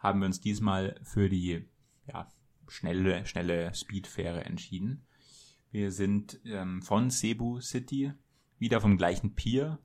haben 0.00 0.20
wir 0.20 0.26
uns 0.26 0.40
diesmal 0.40 0.98
für 1.02 1.28
die 1.28 1.68
ja, 2.06 2.28
schnelle, 2.66 3.24
schnelle 3.26 3.72
Speedfähre 3.74 4.44
entschieden. 4.44 5.06
Wir 5.70 5.92
sind 5.92 6.40
ähm, 6.44 6.82
von 6.82 7.10
Cebu 7.10 7.60
City 7.60 8.12
wieder 8.58 8.80
vom 8.80 8.96
gleichen 8.96 9.34
Pier 9.34 9.78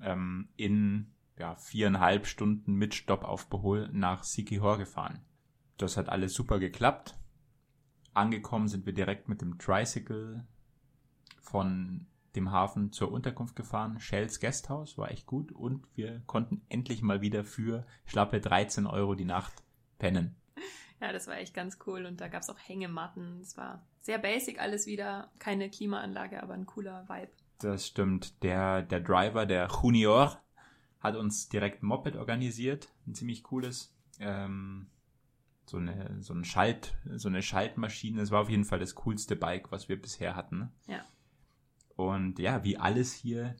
ähm, 0.00 0.48
in 0.56 1.12
ja, 1.36 1.56
viereinhalb 1.56 2.26
Stunden 2.26 2.74
mit 2.74 2.94
Stopp 2.94 3.24
auf 3.24 3.48
Bohol 3.48 3.90
nach 3.92 4.22
Siquijor 4.22 4.78
gefahren. 4.78 5.20
Das 5.78 5.96
hat 5.96 6.08
alles 6.08 6.32
super 6.32 6.60
geklappt. 6.60 7.18
Angekommen 8.12 8.68
sind 8.68 8.86
wir 8.86 8.92
direkt 8.92 9.28
mit 9.28 9.40
dem 9.40 9.58
Tricycle 9.58 10.46
von 11.40 12.06
dem 12.36 12.50
Hafen 12.50 12.92
zur 12.92 13.12
Unterkunft 13.12 13.56
gefahren. 13.56 14.00
Shells 14.00 14.40
Guesthouse 14.40 14.98
war 14.98 15.10
echt 15.10 15.26
gut 15.26 15.52
und 15.52 15.86
wir 15.94 16.22
konnten 16.26 16.62
endlich 16.68 17.02
mal 17.02 17.20
wieder 17.20 17.44
für 17.44 17.86
schlappe 18.06 18.40
13 18.40 18.86
Euro 18.86 19.14
die 19.14 19.24
Nacht 19.24 19.52
pennen. 19.98 20.36
Ja, 21.00 21.12
das 21.12 21.26
war 21.26 21.36
echt 21.36 21.54
ganz 21.54 21.78
cool 21.86 22.06
und 22.06 22.20
da 22.20 22.28
gab 22.28 22.42
es 22.42 22.50
auch 22.50 22.58
Hängematten. 22.58 23.40
Es 23.40 23.56
war 23.56 23.84
sehr 24.00 24.18
basic 24.18 24.60
alles 24.60 24.86
wieder, 24.86 25.30
keine 25.38 25.68
Klimaanlage, 25.68 26.42
aber 26.42 26.54
ein 26.54 26.66
cooler 26.66 27.08
Vibe. 27.08 27.32
Das 27.58 27.86
stimmt. 27.86 28.42
Der, 28.42 28.82
der 28.82 29.00
Driver, 29.00 29.46
der 29.46 29.68
Junior, 29.68 30.40
hat 31.00 31.16
uns 31.16 31.48
direkt 31.48 31.82
ein 31.82 31.86
Moped 31.86 32.16
organisiert. 32.16 32.88
Ein 33.06 33.14
ziemlich 33.14 33.42
cooles. 33.42 33.94
Ähm, 34.20 34.86
so 35.66 35.76
eine, 35.76 36.22
so 36.22 36.34
ein 36.34 36.44
Schalt, 36.44 36.94
so 37.14 37.28
eine 37.28 37.42
Schaltmaschine. 37.42 38.20
Es 38.20 38.30
war 38.30 38.42
auf 38.42 38.50
jeden 38.50 38.64
Fall 38.64 38.78
das 38.78 38.94
coolste 38.94 39.36
Bike, 39.36 39.70
was 39.72 39.88
wir 39.88 40.00
bisher 40.00 40.36
hatten. 40.36 40.70
Ja. 40.86 41.04
Und 41.96 42.38
ja, 42.38 42.64
wie 42.64 42.76
alles 42.76 43.12
hier, 43.12 43.56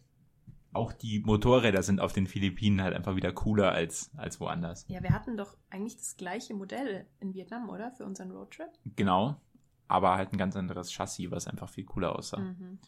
auch 0.72 0.92
die 0.92 1.20
Motorräder 1.20 1.82
sind 1.82 2.00
auf 2.00 2.12
den 2.12 2.26
Philippinen 2.26 2.82
halt 2.82 2.94
einfach 2.94 3.14
wieder 3.16 3.32
cooler 3.32 3.72
als, 3.72 4.10
als 4.16 4.40
woanders. 4.40 4.84
Ja, 4.88 5.02
wir 5.02 5.10
hatten 5.10 5.36
doch 5.36 5.56
eigentlich 5.70 5.96
das 5.96 6.16
gleiche 6.16 6.54
Modell 6.54 7.06
in 7.20 7.32
Vietnam, 7.34 7.68
oder? 7.68 7.92
Für 7.92 8.04
unseren 8.04 8.30
Roadtrip. 8.32 8.70
Genau. 8.96 9.40
Aber 9.86 10.16
halt 10.16 10.32
ein 10.32 10.38
ganz 10.38 10.56
anderes 10.56 10.90
Chassis, 10.92 11.30
was 11.30 11.46
einfach 11.46 11.68
viel 11.68 11.84
cooler 11.84 12.16
aussah. 12.16 12.38
Mhm. 12.40 12.78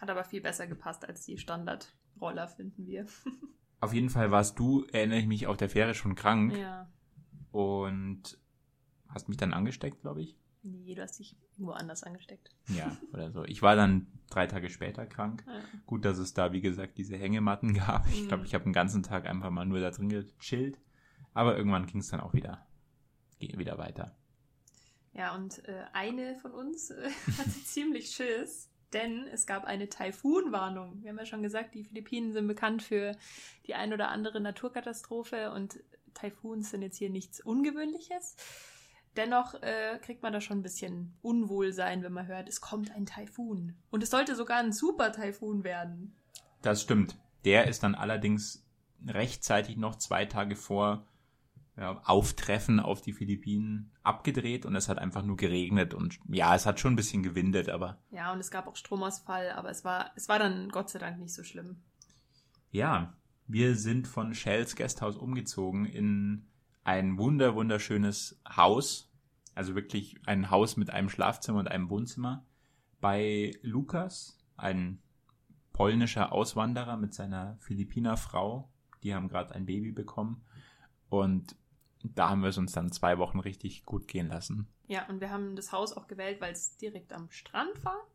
Hat 0.00 0.10
aber 0.10 0.22
viel 0.22 0.40
besser 0.40 0.66
gepasst 0.66 1.04
als 1.08 1.24
die 1.24 1.38
Standardroller, 1.38 2.46
finden 2.46 2.86
wir. 2.86 3.06
Auf 3.80 3.92
jeden 3.92 4.10
Fall 4.10 4.30
warst 4.30 4.58
du, 4.60 4.84
erinnere 4.92 5.18
ich 5.18 5.26
mich, 5.26 5.48
auf 5.48 5.56
der 5.56 5.68
Fähre 5.68 5.94
schon 5.94 6.14
krank 6.14 6.56
Ja. 6.56 6.88
und 7.50 8.38
hast 9.08 9.28
mich 9.28 9.36
dann 9.38 9.52
angesteckt, 9.52 10.02
glaube 10.02 10.22
ich. 10.22 10.36
Nee, 10.64 10.94
du 10.94 11.02
hast 11.02 11.18
dich 11.18 11.36
irgendwo 11.52 11.72
anders 11.72 12.02
angesteckt. 12.04 12.50
Ja, 12.68 12.96
oder 13.12 13.32
so. 13.32 13.44
Ich 13.44 13.62
war 13.62 13.74
dann 13.74 14.06
drei 14.30 14.46
Tage 14.46 14.70
später 14.70 15.06
krank. 15.06 15.42
Ja. 15.46 15.60
Gut, 15.86 16.04
dass 16.04 16.18
es 16.18 16.34
da, 16.34 16.52
wie 16.52 16.60
gesagt, 16.60 16.98
diese 16.98 17.16
Hängematten 17.16 17.74
gab. 17.74 18.06
Ich 18.08 18.28
glaube, 18.28 18.42
Mhm. 18.42 18.46
ich 18.46 18.54
habe 18.54 18.64
den 18.64 18.72
ganzen 18.72 19.02
Tag 19.02 19.26
einfach 19.26 19.50
mal 19.50 19.64
nur 19.66 19.80
da 19.80 19.90
drin 19.90 20.08
gechillt. 20.08 20.78
Aber 21.34 21.56
irgendwann 21.56 21.86
ging 21.86 22.00
es 22.00 22.08
dann 22.08 22.20
auch 22.20 22.32
wieder, 22.34 22.66
ging 23.38 23.58
wieder 23.58 23.78
weiter. 23.78 24.16
Ja, 25.14 25.34
und 25.34 25.66
äh, 25.66 25.84
eine 25.92 26.36
von 26.40 26.52
uns 26.52 26.90
äh, 26.90 27.10
hatte 27.38 27.50
ziemlich 27.64 28.10
Schiss, 28.10 28.70
denn 28.92 29.26
es 29.32 29.46
gab 29.46 29.64
eine 29.64 29.88
Taifunwarnung. 29.88 31.02
Wir 31.02 31.10
haben 31.10 31.18
ja 31.18 31.26
schon 31.26 31.42
gesagt, 31.42 31.74
die 31.74 31.84
Philippinen 31.84 32.32
sind 32.32 32.46
bekannt 32.46 32.82
für 32.82 33.16
die 33.66 33.74
ein 33.74 33.92
oder 33.92 34.10
andere 34.10 34.40
Naturkatastrophe 34.40 35.50
und 35.52 35.80
Taifuns 36.14 36.70
sind 36.70 36.82
jetzt 36.82 36.98
hier 36.98 37.10
nichts 37.10 37.40
Ungewöhnliches. 37.40 38.36
Dennoch 39.16 39.54
äh, 39.62 39.98
kriegt 40.00 40.22
man 40.22 40.32
da 40.32 40.40
schon 40.40 40.58
ein 40.58 40.62
bisschen 40.62 41.14
Unwohlsein, 41.20 42.02
wenn 42.02 42.12
man 42.12 42.26
hört, 42.26 42.48
es 42.48 42.60
kommt 42.60 42.90
ein 42.92 43.06
Taifun. 43.06 43.76
Und 43.90 44.02
es 44.02 44.10
sollte 44.10 44.34
sogar 44.34 44.58
ein 44.58 44.72
Super-Taifun 44.72 45.64
werden. 45.64 46.16
Das 46.62 46.82
stimmt. 46.82 47.16
Der 47.44 47.66
ist 47.66 47.82
dann 47.82 47.94
allerdings 47.94 48.64
rechtzeitig 49.06 49.76
noch 49.76 49.96
zwei 49.96 50.24
Tage 50.24 50.56
vor 50.56 51.06
ja, 51.76 52.00
Auftreffen 52.04 52.80
auf 52.80 53.00
die 53.00 53.12
Philippinen 53.12 53.90
abgedreht 54.02 54.66
und 54.66 54.76
es 54.76 54.88
hat 54.88 54.98
einfach 54.98 55.22
nur 55.22 55.36
geregnet 55.36 55.94
und 55.94 56.18
ja, 56.28 56.54
es 56.54 56.66
hat 56.66 56.80
schon 56.80 56.92
ein 56.92 56.96
bisschen 56.96 57.22
gewindet, 57.22 57.68
aber 57.68 57.98
Ja, 58.10 58.32
und 58.32 58.40
es 58.40 58.50
gab 58.50 58.66
auch 58.66 58.76
Stromausfall, 58.76 59.50
aber 59.52 59.70
es 59.70 59.84
war, 59.84 60.10
es 60.14 60.28
war 60.28 60.38
dann 60.38 60.68
Gott 60.68 60.90
sei 60.90 60.98
Dank 60.98 61.18
nicht 61.18 61.32
so 61.34 61.42
schlimm. 61.42 61.82
Ja, 62.70 63.14
wir 63.46 63.74
sind 63.74 64.06
von 64.06 64.34
Shells 64.34 64.76
Gasthaus 64.76 65.16
umgezogen 65.16 65.86
in 65.86 66.46
ein 66.84 67.18
wunder 67.18 67.54
wunderschönes 67.54 68.40
Haus, 68.48 69.10
also 69.54 69.74
wirklich 69.74 70.16
ein 70.26 70.50
Haus 70.50 70.76
mit 70.76 70.90
einem 70.90 71.08
Schlafzimmer 71.08 71.60
und 71.60 71.68
einem 71.68 71.90
Wohnzimmer 71.90 72.44
bei 73.00 73.52
Lukas, 73.62 74.38
ein 74.56 75.00
polnischer 75.72 76.32
Auswanderer 76.32 76.96
mit 76.96 77.14
seiner 77.14 77.56
Philippiner 77.60 78.16
Frau. 78.16 78.70
Die 79.02 79.14
haben 79.14 79.28
gerade 79.28 79.54
ein 79.54 79.66
Baby 79.66 79.90
bekommen 79.90 80.44
und 81.08 81.56
da 82.04 82.30
haben 82.30 82.42
wir 82.42 82.48
es 82.48 82.58
uns 82.58 82.72
dann 82.72 82.90
zwei 82.90 83.18
Wochen 83.18 83.40
richtig 83.40 83.84
gut 83.84 84.08
gehen 84.08 84.28
lassen. 84.28 84.68
Ja, 84.88 85.06
und 85.08 85.20
wir 85.20 85.30
haben 85.30 85.56
das 85.56 85.72
Haus 85.72 85.96
auch 85.96 86.06
gewählt, 86.06 86.40
weil 86.40 86.52
es 86.52 86.76
direkt 86.76 87.12
am 87.12 87.30
Strand 87.30 87.84
war. 87.84 88.06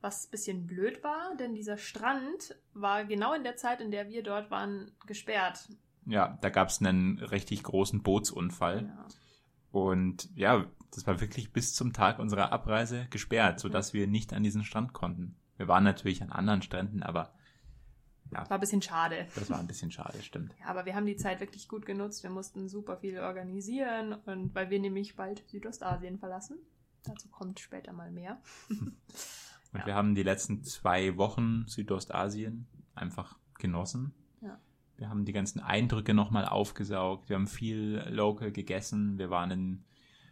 Was 0.00 0.26
ein 0.26 0.30
bisschen 0.30 0.66
blöd 0.66 1.04
war, 1.04 1.36
denn 1.36 1.54
dieser 1.54 1.76
Strand 1.76 2.56
war 2.74 3.04
genau 3.04 3.34
in 3.34 3.44
der 3.44 3.56
Zeit, 3.56 3.80
in 3.80 3.90
der 3.90 4.08
wir 4.08 4.22
dort 4.22 4.50
waren, 4.50 4.90
gesperrt. 5.06 5.68
Ja, 6.06 6.38
da 6.40 6.50
gab 6.50 6.68
es 6.68 6.80
einen 6.80 7.18
richtig 7.18 7.62
großen 7.62 8.02
Bootsunfall. 8.02 8.86
Ja. 8.86 9.06
Und 9.70 10.28
ja, 10.36 10.66
das 10.94 11.06
war 11.06 11.20
wirklich 11.20 11.52
bis 11.52 11.74
zum 11.74 11.92
Tag 11.92 12.18
unserer 12.18 12.52
Abreise 12.52 13.06
gesperrt, 13.10 13.60
sodass 13.60 13.92
wir 13.94 14.06
nicht 14.06 14.32
an 14.32 14.42
diesen 14.42 14.64
Strand 14.64 14.92
konnten. 14.92 15.36
Wir 15.56 15.68
waren 15.68 15.84
natürlich 15.84 16.22
an 16.22 16.30
anderen 16.30 16.60
Stränden, 16.62 17.02
aber 17.02 17.32
War 18.30 18.50
ein 18.50 18.60
bisschen 18.60 18.82
schade. 18.82 19.26
das 19.34 19.48
war 19.50 19.58
ein 19.58 19.66
bisschen 19.66 19.90
schade, 19.90 20.20
stimmt. 20.22 20.54
Ja, 20.60 20.66
aber 20.66 20.84
wir 20.86 20.94
haben 20.94 21.06
die 21.06 21.16
Zeit 21.16 21.40
wirklich 21.40 21.68
gut 21.68 21.86
genutzt. 21.86 22.22
Wir 22.22 22.30
mussten 22.30 22.68
super 22.68 22.98
viel 22.98 23.18
organisieren 23.18 24.14
und 24.26 24.54
weil 24.54 24.68
wir 24.70 24.80
nämlich 24.80 25.16
bald 25.16 25.42
Südostasien 25.48 26.18
verlassen. 26.18 26.58
Dazu 27.04 27.28
kommt 27.28 27.58
später 27.60 27.92
mal 27.92 28.10
mehr. 28.10 28.40
Und 29.74 29.80
Ja. 29.80 29.86
wir 29.86 29.94
haben 29.94 30.14
die 30.14 30.22
letzten 30.22 30.62
zwei 30.64 31.16
Wochen 31.16 31.64
Südostasien 31.66 32.66
einfach 32.94 33.38
genossen. 33.58 34.12
Ja. 34.42 34.60
Wir 34.96 35.08
haben 35.08 35.24
die 35.24 35.32
ganzen 35.32 35.60
Eindrücke 35.60 36.14
nochmal 36.14 36.44
aufgesaugt. 36.46 37.28
Wir 37.28 37.36
haben 37.36 37.46
viel 37.48 38.02
local 38.08 38.52
gegessen. 38.52 39.18
Wir 39.18 39.30
waren 39.30 39.50
in 39.50 39.84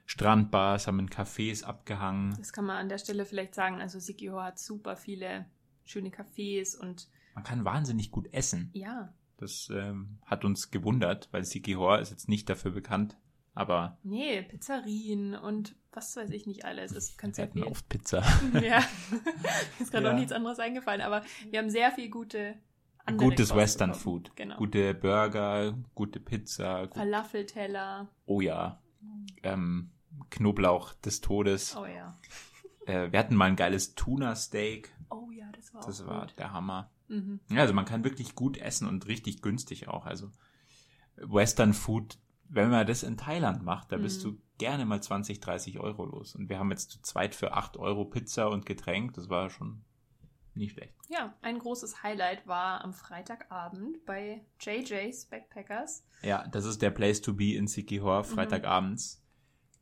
Strandbars, 0.06 0.86
haben 0.86 0.98
in 0.98 1.08
Cafés 1.08 1.64
abgehangen. 1.64 2.34
Das 2.38 2.52
kann 2.52 2.64
man 2.66 2.76
an 2.76 2.88
der 2.88 2.98
Stelle 2.98 3.24
vielleicht 3.24 3.54
sagen. 3.54 3.80
Also 3.80 3.98
Sikiho 4.00 4.40
hat 4.42 4.58
super 4.58 4.96
viele 4.96 5.46
schöne 5.84 6.10
Cafés 6.10 6.76
und 6.76 7.08
Man 7.34 7.44
kann 7.44 7.64
wahnsinnig 7.64 8.10
gut 8.10 8.32
essen. 8.32 8.70
ja, 8.74 9.12
Das 9.36 9.70
ähm, 9.72 10.18
hat 10.26 10.44
uns 10.44 10.70
gewundert, 10.70 11.28
weil 11.32 11.44
Sikihor 11.44 11.98
ist 12.00 12.10
jetzt 12.10 12.28
nicht 12.28 12.48
dafür 12.48 12.70
bekannt, 12.72 13.16
aber. 13.54 13.98
Nee, 14.02 14.42
Pizzerien 14.42 15.34
und 15.34 15.74
was 15.92 16.14
weiß 16.16 16.30
ich 16.30 16.46
nicht 16.46 16.64
alles. 16.64 16.92
Es 16.92 17.16
könnte 17.16 17.36
sehr 17.36 17.48
viel. 17.48 17.64
oft 17.64 17.88
Pizza. 17.88 18.22
ja. 18.62 18.84
ist 19.80 19.90
gerade 19.90 20.06
Ja. 20.06 20.12
auch 20.12 20.16
nichts 20.16 20.32
anderes 20.32 20.58
eingefallen, 20.58 21.00
aber 21.00 21.22
wir 21.50 21.58
haben 21.58 21.70
sehr 21.70 21.90
viel 21.92 22.10
gute 22.10 22.54
Gutes 23.16 23.54
Western 23.54 23.90
bekommen. 23.90 24.02
Food. 24.02 24.32
Genau. 24.36 24.56
Gute 24.56 24.94
Burger, 24.94 25.74
gute 25.94 26.20
Pizza, 26.20 26.86
gut, 26.86 26.94
Falafelteller. 26.96 28.08
oh 28.26 28.40
ja. 28.40 28.80
Ähm, 29.42 29.90
Knoblauch 30.30 30.92
des 30.94 31.20
Todes. 31.20 31.76
Oh 31.76 31.86
ja. 31.86 32.16
Äh, 32.86 33.10
wir 33.12 33.18
hatten 33.18 33.34
mal 33.34 33.46
ein 33.46 33.56
geiles 33.56 33.94
Tuna-Steak. 33.94 34.90
Oh 35.10 35.30
ja, 35.32 35.50
das 35.52 35.72
war 35.74 35.82
Das 35.84 36.06
war 36.06 36.20
gut. 36.26 36.34
der 36.38 36.52
Hammer. 36.52 36.90
Mhm. 37.08 37.40
Ja, 37.50 37.62
also 37.62 37.74
man 37.74 37.84
kann 37.84 38.04
wirklich 38.04 38.34
gut 38.34 38.56
essen 38.58 38.86
und 38.86 39.06
richtig 39.06 39.42
günstig 39.42 39.88
auch. 39.88 40.06
Also 40.06 40.30
Western 41.16 41.72
Food, 41.74 42.18
wenn 42.48 42.70
man 42.70 42.86
das 42.86 43.02
in 43.02 43.16
Thailand 43.16 43.62
macht, 43.64 43.92
da 43.92 43.96
bist 43.96 44.24
Mhm. 44.24 44.30
du 44.30 44.38
gerne 44.58 44.84
mal 44.84 45.02
20, 45.02 45.40
30 45.40 45.78
Euro 45.80 46.04
los. 46.04 46.34
Und 46.34 46.48
wir 46.48 46.58
haben 46.58 46.70
jetzt 46.70 46.90
zu 46.90 47.00
zweit 47.02 47.34
für 47.34 47.54
8 47.54 47.76
Euro 47.76 48.04
Pizza 48.04 48.48
und 48.50 48.66
Getränk. 48.66 49.14
Das 49.14 49.28
war 49.28 49.50
schon 49.50 49.82
nicht 50.60 50.72
schlecht. 50.72 50.94
Ja, 51.08 51.34
ein 51.42 51.58
großes 51.58 52.02
Highlight 52.02 52.46
war 52.46 52.84
am 52.84 52.92
Freitagabend 52.92 54.04
bei 54.06 54.44
JJ's 54.60 55.26
Backpackers. 55.26 56.06
Ja, 56.22 56.46
das 56.48 56.64
ist 56.64 56.82
der 56.82 56.90
Place 56.90 57.20
to 57.20 57.34
be 57.34 57.54
in 57.54 57.66
Sikihor, 57.66 58.24
Freitagabends. 58.24 59.22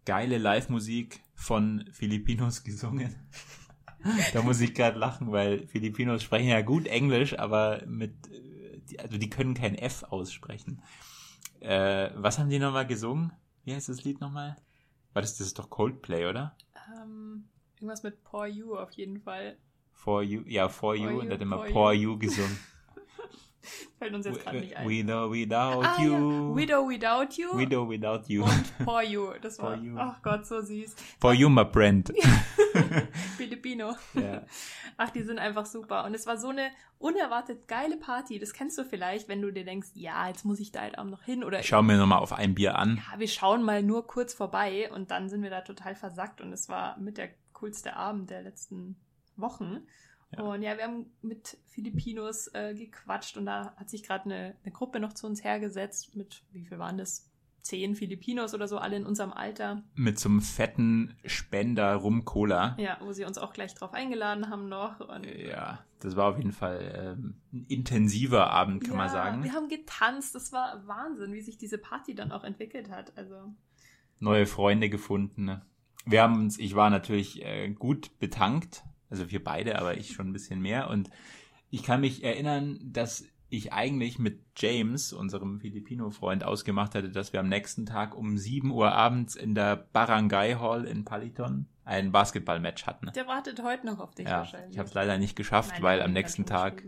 Geile 0.07 0.39
Live-Musik 0.39 1.21
von 1.35 1.85
Filipinos 1.93 2.65
gesungen. 2.65 3.15
da 4.33 4.43
muss 4.43 4.61
ich 4.61 4.75
gerade 4.75 4.99
lachen, 4.99 5.33
weil 5.33 5.67
Filipinos 5.67 6.23
sprechen 6.23 6.49
ja 6.49 6.63
gut 6.63 6.87
Englisch, 6.87 7.39
aber 7.39 7.85
mit, 7.87 8.15
äh, 8.31 8.99
also 8.99 9.19
die 9.19 9.29
können 9.29 9.55
kein 9.55 9.75
F 9.75 10.05
aussprechen. 10.05 10.83
Äh, 11.61 12.11
was 12.15 12.39
haben 12.39 12.49
die 12.49 12.59
nochmal 12.59 12.87
gesungen? 12.87 13.33
Wie 13.65 13.75
heißt 13.75 13.89
das 13.89 14.05
Lied 14.05 14.21
nochmal? 14.21 14.57
War 15.13 15.23
das, 15.23 15.37
das 15.37 15.49
ist 15.49 15.59
doch 15.59 15.69
Coldplay, 15.69 16.27
oder? 16.27 16.57
Ähm, 16.97 17.49
irgendwas 17.77 18.03
mit 18.03 18.23
Poor 18.23 18.47
You 18.47 18.77
auf 18.77 18.93
jeden 18.93 19.21
Fall. 19.21 19.59
For 19.99 20.23
You, 20.23 20.43
ja, 20.47 20.69
For 20.69 20.95
You, 20.95 21.11
You, 21.11 21.21
und 21.21 21.33
hat 21.33 21.41
immer 21.41 21.59
For 21.59 21.69
For 21.69 21.93
You. 21.93 22.13
You 22.13 22.19
gesungen. 22.19 22.59
Fällt 23.99 24.15
uns 24.15 24.27
jetzt 24.27 24.45
gerade 24.45 24.61
nicht 24.61 24.77
ein. 24.77 24.89
Widow 24.89 25.33
without 25.33 25.83
ah, 25.83 26.01
you. 26.01 26.13
ja. 26.13 26.57
Widow 26.57 26.89
Without 26.89 27.35
You 27.35 27.59
Widow 27.59 27.89
without 27.89 28.23
you. 28.29 28.45
und 28.45 28.79
Poor 28.85 29.03
You. 29.03 29.33
Das 29.43 29.59
war, 29.59 29.75
For 29.75 29.85
You. 29.85 29.99
ach 29.99 30.23
Gott, 30.23 30.47
so 30.47 30.63
süß. 30.63 30.95
For 31.21 31.35
you, 31.35 31.49
my 31.49 31.65
friend. 31.71 32.13
Filipino. 33.37 33.97
ja. 34.15 34.43
Ach, 34.97 35.11
die 35.11 35.23
sind 35.25 35.41
einfach 35.41 35.67
super. 35.67 36.05
Und 36.05 36.15
es 36.15 36.29
war 36.29 36.39
so 36.39 36.49
eine 36.49 36.71
unerwartet 36.99 37.67
geile 37.67 37.97
Party. 37.97 38.39
Das 38.39 38.53
kennst 38.53 38.79
du 38.79 38.85
vielleicht, 38.85 39.29
wenn 39.29 39.43
du 39.43 39.53
dir 39.53 39.65
denkst, 39.65 39.89
ja, 39.95 40.29
jetzt 40.29 40.45
muss 40.45 40.61
ich 40.61 40.71
da 40.71 40.83
halt 40.83 40.97
auch 40.97 41.05
noch 41.05 41.25
hin. 41.25 41.43
Oder 41.43 41.59
Ich 41.59 41.67
schau 41.67 41.83
mir 41.83 41.99
nochmal 41.99 42.21
auf 42.21 42.33
ein 42.33 42.55
Bier 42.55 42.79
an. 42.79 43.03
ja, 43.13 43.19
wir 43.19 43.29
schauen 43.29 43.65
mal 43.65 43.83
nur 43.83 44.07
kurz 44.07 44.33
vorbei 44.33 44.91
und 44.93 45.11
dann 45.11 45.29
sind 45.29 45.43
wir 45.43 45.51
da 45.51 45.63
total 45.63 45.97
versackt 45.97 46.41
und 46.41 46.53
es 46.53 46.69
war 46.69 46.97
mit 46.99 47.19
der 47.19 47.31
coolste 47.53 47.97
Abend 47.97 48.31
der 48.31 48.43
letzten 48.43 48.97
Wochen. 49.41 49.81
Ja. 50.37 50.43
Und 50.43 50.63
ja, 50.63 50.77
wir 50.77 50.85
haben 50.85 51.07
mit 51.23 51.57
Filipinos 51.67 52.49
äh, 52.55 52.75
gequatscht 52.75 53.37
und 53.37 53.47
da 53.47 53.75
hat 53.77 53.89
sich 53.89 54.03
gerade 54.03 54.25
eine, 54.27 54.57
eine 54.63 54.73
Gruppe 54.73 55.01
noch 55.01 55.15
zu 55.15 55.27
uns 55.27 55.43
hergesetzt 55.43 56.15
mit, 56.17 56.43
wie 56.53 56.65
viel 56.67 56.79
waren 56.79 56.99
das? 56.99 57.25
Zehn 57.61 57.97
Filipinos 57.97 58.55
oder 58.55 58.67
so, 58.67 58.79
alle 58.79 58.97
in 58.97 59.05
unserem 59.05 59.33
Alter. 59.33 59.83
Mit 59.95 60.19
so 60.19 60.29
einem 60.31 60.41
fetten 60.41 61.17
Spender 61.27 61.97
Rum 61.97 62.25
Cola. 62.25 62.75
Ja, 62.79 62.97
wo 63.03 63.13
sie 63.13 63.25
uns 63.25 63.37
auch 63.37 63.53
gleich 63.53 63.75
drauf 63.75 63.93
eingeladen 63.93 64.49
haben 64.49 64.69
noch. 64.71 65.01
Und 65.01 65.27
Ja, 65.27 65.85
das 66.01 66.17
war 66.17 66.31
auf 66.31 66.39
jeden 66.39 66.53
Fall 66.53 67.17
ähm, 67.19 67.35
ein 67.53 67.67
intensiver 67.69 68.51
Abend, 68.51 68.85
kann 68.85 68.97
man 68.97 69.09
Ja, 69.09 69.13
sagen. 69.13 69.45
Wir 69.45 69.53
haben 69.53 69.69
getanzt, 69.69 70.35
das 70.35 70.51
war 70.53 70.87
Wahnsinn, 70.87 71.33
wie 71.35 71.43
sich 71.43 71.59
diese 71.59 71.77
Party 71.77 72.15
dann 72.15 72.33
auch 72.33 72.45
entwickelt 72.45 72.91
hat. 72.91 73.13
Also, 73.19 73.53
Neue 74.19 74.47
Freunde 74.47 74.89
gefunden. 74.89 75.45
ne? 75.45 75.63
Wir 76.07 76.23
haben 76.23 76.37
uns, 76.41 76.59
ich 76.59 76.75
war 76.75 76.89
natürlich 76.89 77.45
äh, 77.45 77.69
gut 77.69 78.19
betankt, 78.19 78.83
also 79.11 79.31
wir 79.31 79.43
beide, 79.43 79.79
aber 79.79 79.97
ich 79.97 80.13
schon 80.13 80.29
ein 80.29 80.33
bisschen 80.33 80.61
mehr. 80.61 80.91
Und 80.91 81.11
ich 81.71 81.83
kann 81.83 82.01
mich 82.01 82.25
erinnern, 82.25 82.79
dass 82.83 83.25
ich 83.51 83.73
eigentlich 83.73 84.19
mit 84.19 84.41
James, 84.57 85.13
unserem 85.13 85.61
Filipino-Freund, 85.61 86.45
ausgemacht 86.45 86.95
hatte, 86.95 87.09
dass 87.11 87.33
wir 87.33 87.41
am 87.41 87.49
nächsten 87.49 87.87
Tag 87.87 88.15
um 88.15 88.37
7 88.37 88.71
Uhr 88.71 88.93
abends 88.93 89.37
in 89.37 89.55
der 89.55 89.77
Barangay 89.77 90.55
Hall 90.55 90.85
in 90.85 91.05
Paliton 91.05 91.67
ein 91.85 92.13
Basketballmatch 92.13 92.87
hatten. 92.87 93.11
der 93.15 93.27
wartet 93.27 93.63
heute 93.63 93.87
noch 93.87 94.01
auf 94.01 94.15
dich 94.15 94.27
Ja, 94.27 94.39
wahrscheinlich. 94.39 94.73
ich 94.73 94.79
habe 94.79 94.89
es 94.89 94.95
leider 94.95 95.17
nicht 95.17 95.37
geschafft, 95.37 95.73
Nein, 95.73 95.83
weil 95.83 96.03
am 96.03 96.13
nächsten 96.13 96.45
Tag. 96.45 96.83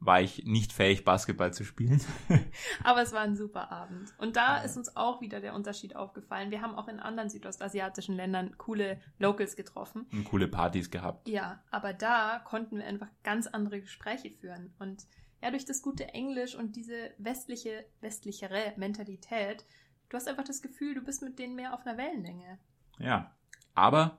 War 0.00 0.22
ich 0.22 0.44
nicht 0.46 0.72
fähig, 0.72 1.04
Basketball 1.04 1.52
zu 1.52 1.62
spielen. 1.62 2.00
Aber 2.84 3.02
es 3.02 3.12
war 3.12 3.20
ein 3.20 3.36
super 3.36 3.70
Abend. 3.70 4.12
Und 4.16 4.36
da 4.36 4.62
ist 4.62 4.78
uns 4.78 4.96
auch 4.96 5.20
wieder 5.20 5.40
der 5.40 5.54
Unterschied 5.54 5.94
aufgefallen. 5.94 6.50
Wir 6.50 6.62
haben 6.62 6.74
auch 6.74 6.88
in 6.88 7.00
anderen 7.00 7.28
südostasiatischen 7.28 8.16
Ländern 8.16 8.56
coole 8.56 8.98
Locals 9.18 9.56
getroffen. 9.56 10.06
und 10.10 10.24
coole 10.24 10.48
Partys 10.48 10.90
gehabt. 10.90 11.28
Ja, 11.28 11.62
aber 11.70 11.92
da 11.92 12.40
konnten 12.46 12.78
wir 12.78 12.86
einfach 12.86 13.08
ganz 13.22 13.46
andere 13.46 13.82
Gespräche 13.82 14.30
führen. 14.30 14.72
Und 14.78 15.06
ja, 15.42 15.50
durch 15.50 15.66
das 15.66 15.82
gute 15.82 16.08
Englisch 16.14 16.54
und 16.54 16.76
diese 16.76 17.10
westliche, 17.18 17.84
westlichere 18.00 18.72
Mentalität, 18.76 19.66
du 20.08 20.16
hast 20.16 20.28
einfach 20.28 20.44
das 20.44 20.62
Gefühl, 20.62 20.94
du 20.94 21.02
bist 21.02 21.22
mit 21.22 21.38
denen 21.38 21.54
mehr 21.54 21.74
auf 21.74 21.86
einer 21.86 21.98
Wellenlänge. 21.98 22.58
Ja. 22.98 23.34
Aber 23.74 24.18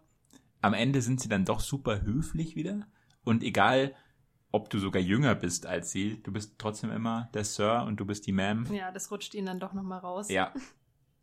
am 0.62 0.76
Ende 0.76 1.02
sind 1.02 1.20
sie 1.20 1.30
dann 1.30 1.46
doch 1.46 1.60
super 1.60 2.04
höflich 2.04 2.56
wieder. 2.56 2.88
Und 3.24 3.42
egal, 3.44 3.96
ob 4.52 4.70
du 4.70 4.80
sogar 4.80 5.02
jünger 5.02 5.34
bist 5.36 5.66
als 5.66 5.92
sie, 5.92 6.22
du 6.24 6.32
bist 6.32 6.56
trotzdem 6.58 6.92
immer 6.92 7.30
der 7.34 7.44
Sir 7.46 7.84
und 7.88 8.00
du 8.00 8.06
bist 8.06 8.28
die 8.28 8.34
Ma'am. 8.34 8.72
Ja, 8.74 8.92
das 8.92 9.10
rutscht 9.12 9.34
ihnen 9.34 9.46
dann 9.48 9.60
doch 9.60 9.74
nochmal 9.74 10.00
raus. 10.00 10.30
Ja. 10.30 10.54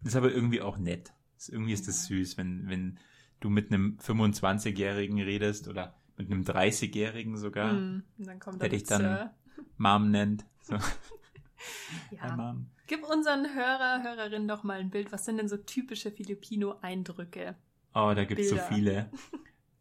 Ist 0.04 0.16
aber 0.16 0.32
irgendwie 0.32 0.60
auch 0.62 0.78
nett. 0.78 1.12
Ist, 1.36 1.48
irgendwie 1.50 1.72
ist 1.72 1.86
das 1.88 2.06
süß, 2.06 2.36
wenn, 2.38 2.68
wenn 2.68 2.98
du 3.40 3.50
mit 3.50 3.70
einem 3.72 3.98
25-Jährigen 4.02 5.20
redest 5.20 5.68
oder 5.68 5.94
mit 6.16 6.30
einem 6.30 6.42
30-Jährigen 6.42 7.36
sogar, 7.36 7.72
Mm, 7.74 8.02
dann 8.18 8.38
kommt 8.40 8.60
Der 8.62 8.68
dich 8.70 8.84
dann- 8.84 9.00
Sir. 9.02 9.34
Mom 9.76 10.10
nennt. 10.10 10.44
So, 10.62 10.76
Ja. 12.10 12.34
Mom. 12.36 12.70
Gib 12.86 13.04
unseren 13.08 13.54
Hörer, 13.54 14.02
Hörerinnen 14.02 14.48
doch 14.48 14.62
mal 14.64 14.78
ein 14.80 14.90
Bild. 14.90 15.12
Was 15.12 15.24
sind 15.26 15.36
denn 15.36 15.48
so 15.48 15.56
typische 15.58 16.10
Filipino-Eindrücke? 16.10 17.54
Oh, 17.94 18.12
da 18.14 18.24
gibt's 18.24 18.48
so 18.48 18.56
Bilder. 18.56 18.68
viele. 18.74 19.10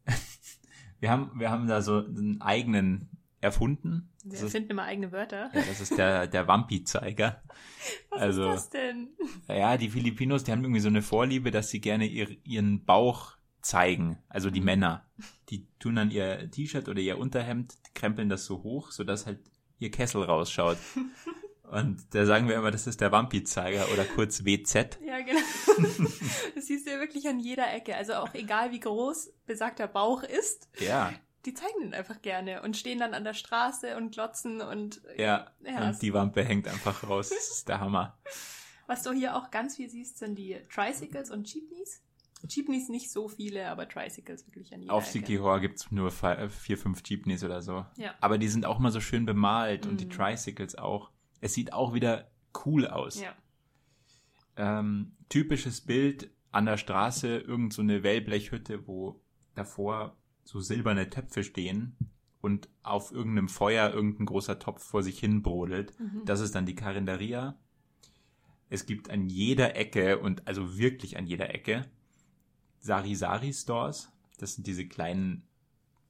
Wir 1.00 1.10
haben, 1.10 1.30
wir 1.38 1.48
haben 1.50 1.68
da 1.68 1.80
so 1.80 1.98
einen 2.04 2.40
eigenen 2.40 3.08
erfunden. 3.40 4.10
Wir 4.24 4.32
Das 4.32 4.42
ist, 4.42 4.52
finden 4.52 4.70
immer 4.70 4.82
eigene 4.84 5.12
Wörter. 5.12 5.50
ja, 5.54 5.62
das 5.68 5.80
ist 5.80 5.96
der, 5.96 6.26
der 6.26 6.48
Wampi-Zeiger. 6.48 7.42
Was 8.10 8.20
also- 8.20 8.50
ist 8.50 8.54
das 8.56 8.70
denn? 8.70 9.08
Ja, 9.48 9.76
die 9.76 9.90
Filipinos, 9.90 10.44
die 10.44 10.52
haben 10.52 10.62
irgendwie 10.64 10.80
so 10.80 10.88
eine 10.88 11.02
Vorliebe, 11.02 11.50
dass 11.50 11.70
sie 11.70 11.80
gerne 11.80 12.06
ihr, 12.06 12.28
ihren 12.44 12.84
Bauch 12.84 13.36
zeigen. 13.62 14.18
Also 14.28 14.50
die 14.50 14.60
Mhm. 14.60 14.66
Männer. 14.66 15.06
Die 15.50 15.66
tun 15.78 15.96
dann 15.96 16.10
ihr 16.10 16.50
T-Shirt 16.50 16.88
oder 16.88 17.00
ihr 17.00 17.18
Unterhemd, 17.18 17.74
krempeln 17.94 18.28
das 18.28 18.44
so 18.44 18.62
hoch, 18.62 18.90
sodass 18.92 19.26
halt 19.26 19.40
ihr 19.78 19.90
Kessel 19.90 20.22
rausschaut. 20.22 20.78
Und 21.70 22.14
da 22.14 22.24
sagen 22.24 22.48
wir 22.48 22.56
immer, 22.56 22.70
das 22.70 22.86
ist 22.86 23.02
der 23.02 23.12
Wampi-Zeiger 23.12 23.92
oder 23.92 24.04
kurz 24.04 24.44
WZ. 24.44 24.98
Ja, 25.04 25.20
genau. 25.20 25.40
Das 26.54 26.66
siehst 26.66 26.86
du 26.86 26.90
ja 26.92 26.98
wirklich 26.98 27.28
an 27.28 27.38
jeder 27.40 27.70
Ecke. 27.72 27.94
Also 27.94 28.14
auch 28.14 28.32
egal, 28.34 28.72
wie 28.72 28.80
groß 28.80 29.32
besagter 29.46 29.86
Bauch 29.86 30.22
ist, 30.22 30.68
Ja, 30.80 31.12
die 31.48 31.54
zeigen 31.54 31.80
den 31.80 31.94
einfach 31.94 32.20
gerne 32.22 32.62
und 32.62 32.76
stehen 32.76 32.98
dann 32.98 33.14
an 33.14 33.24
der 33.24 33.34
Straße 33.34 33.96
und 33.96 34.12
glotzen 34.12 34.60
und 34.60 35.00
ja. 35.16 35.50
Ja, 35.64 35.88
Und 35.88 36.02
die 36.02 36.12
Wampe 36.12 36.44
hängt 36.44 36.68
einfach 36.68 37.08
raus. 37.08 37.30
Das 37.30 37.48
ist 37.58 37.68
der 37.68 37.80
Hammer. 37.80 38.18
was 38.86 39.02
du 39.02 39.12
hier 39.12 39.34
auch 39.36 39.50
ganz 39.50 39.76
viel 39.76 39.88
siehst, 39.88 40.18
sind 40.18 40.36
die 40.36 40.56
Tricycles 40.72 41.30
und 41.30 41.52
Jeepneys. 41.52 42.02
Jeepneys 42.48 42.88
nicht 42.88 43.10
so 43.10 43.26
viele, 43.28 43.68
aber 43.68 43.88
Tricycles 43.88 44.46
wirklich 44.46 44.72
an 44.72 44.82
jeder 44.82 44.94
Auf 44.94 45.02
Ecke. 45.04 45.12
Sikihor 45.26 45.58
gibt's 45.60 45.90
nur 45.90 46.10
fe- 46.12 46.48
vier, 46.48 46.78
fünf 46.78 47.02
Jeepneys 47.04 47.42
oder 47.42 47.62
so. 47.62 47.84
Ja. 47.96 48.14
Aber 48.20 48.38
die 48.38 48.46
sind 48.48 48.64
auch 48.64 48.78
mal 48.78 48.92
so 48.92 49.00
schön 49.00 49.26
bemalt 49.26 49.86
und 49.86 50.00
die 50.00 50.04
Mhm. 50.06 50.10
Tricycles 50.10 50.76
auch. 50.76 51.10
Es 51.40 51.54
sieht 51.54 51.72
auch 51.72 51.94
wieder 51.94 52.30
cool 52.64 52.86
aus. 52.86 53.20
Ja. 53.20 53.34
Ähm, 54.56 55.16
typisches 55.28 55.80
Bild 55.80 56.30
an 56.50 56.66
der 56.66 56.76
Straße, 56.76 57.38
irgend 57.38 57.72
so 57.72 57.82
eine 57.82 58.02
Wellblechhütte, 58.02 58.86
wo 58.86 59.20
davor 59.54 60.16
so 60.48 60.60
silberne 60.60 61.10
Töpfe 61.10 61.44
stehen 61.44 61.94
und 62.40 62.70
auf 62.82 63.12
irgendeinem 63.12 63.50
Feuer 63.50 63.92
irgendein 63.92 64.24
großer 64.24 64.58
Topf 64.58 64.82
vor 64.82 65.02
sich 65.02 65.18
hin 65.20 65.42
brodelt. 65.42 65.92
Mhm. 66.00 66.22
Das 66.24 66.40
ist 66.40 66.54
dann 66.54 66.64
die 66.64 66.74
Karinderia. 66.74 67.58
Es 68.70 68.86
gibt 68.86 69.10
an 69.10 69.28
jeder 69.28 69.76
Ecke 69.76 70.18
und 70.18 70.46
also 70.48 70.78
wirklich 70.78 71.18
an 71.18 71.26
jeder 71.26 71.54
Ecke 71.54 71.84
Sari-Sari-Stores. 72.78 74.10
Das 74.38 74.54
sind 74.54 74.66
diese 74.66 74.86
kleinen 74.86 75.46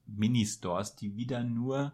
Mini-Stores, 0.06 0.94
die 0.94 1.16
wieder 1.16 1.42
nur 1.42 1.92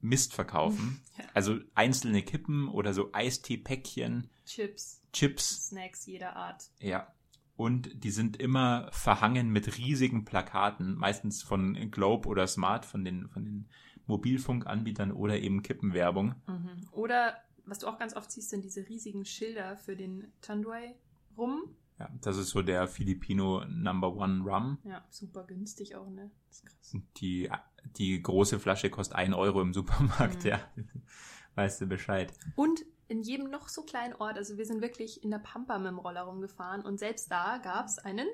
Mist 0.00 0.34
verkaufen. 0.34 1.00
Ja. 1.18 1.24
Also 1.34 1.58
einzelne 1.74 2.22
Kippen 2.22 2.68
oder 2.68 2.94
so 2.94 3.10
Eistee-Päckchen, 3.12 4.30
Chips, 4.46 5.02
Chips, 5.12 5.68
Snacks 5.68 6.06
jeder 6.06 6.36
Art. 6.36 6.70
ja. 6.78 7.12
Und 7.58 8.04
die 8.04 8.12
sind 8.12 8.36
immer 8.36 8.88
verhangen 8.92 9.50
mit 9.50 9.76
riesigen 9.78 10.24
Plakaten, 10.24 10.94
meistens 10.94 11.42
von 11.42 11.74
Globe 11.90 12.28
oder 12.28 12.46
Smart, 12.46 12.86
von 12.86 13.04
den, 13.04 13.28
von 13.30 13.44
den 13.44 13.68
Mobilfunkanbietern 14.06 15.10
oder 15.10 15.38
eben 15.40 15.62
Kippenwerbung. 15.62 16.36
Mhm. 16.46 16.88
Oder 16.92 17.36
was 17.66 17.80
du 17.80 17.88
auch 17.88 17.98
ganz 17.98 18.14
oft 18.14 18.30
siehst, 18.30 18.50
sind 18.50 18.64
diese 18.64 18.88
riesigen 18.88 19.24
Schilder 19.24 19.76
für 19.76 19.96
den 19.96 20.32
Tanduay 20.40 20.94
rum. 21.36 21.62
Ja, 21.98 22.08
das 22.20 22.36
ist 22.36 22.50
so 22.50 22.62
der 22.62 22.86
Filipino 22.86 23.64
Number 23.68 24.14
One 24.14 24.44
Rum. 24.44 24.78
Ja, 24.84 25.04
super 25.10 25.42
günstig 25.42 25.96
auch, 25.96 26.08
ne? 26.10 26.30
Das 26.46 26.58
ist 26.58 26.66
krass. 26.66 26.96
Die, 27.16 27.50
die 27.96 28.22
große 28.22 28.60
Flasche 28.60 28.88
kostet 28.88 29.16
1 29.16 29.34
Euro 29.34 29.60
im 29.60 29.74
Supermarkt, 29.74 30.44
Mhm. 30.44 30.50
ja. 30.50 30.60
Weißt 31.56 31.80
du 31.80 31.86
Bescheid. 31.86 32.32
Und 32.54 32.84
in 33.08 33.22
jedem 33.22 33.50
noch 33.50 33.68
so 33.68 33.82
kleinen 33.82 34.14
Ort, 34.14 34.36
also 34.36 34.56
wir 34.58 34.66
sind 34.66 34.80
wirklich 34.82 35.22
in 35.24 35.30
der 35.30 35.38
Pampa 35.38 35.78
mit 35.78 35.88
dem 35.88 35.98
Roller 35.98 36.22
rumgefahren 36.22 36.82
und 36.82 36.98
selbst 36.98 37.30
da 37.30 37.58
gab 37.58 37.86
es 37.86 37.98
einen, 37.98 38.26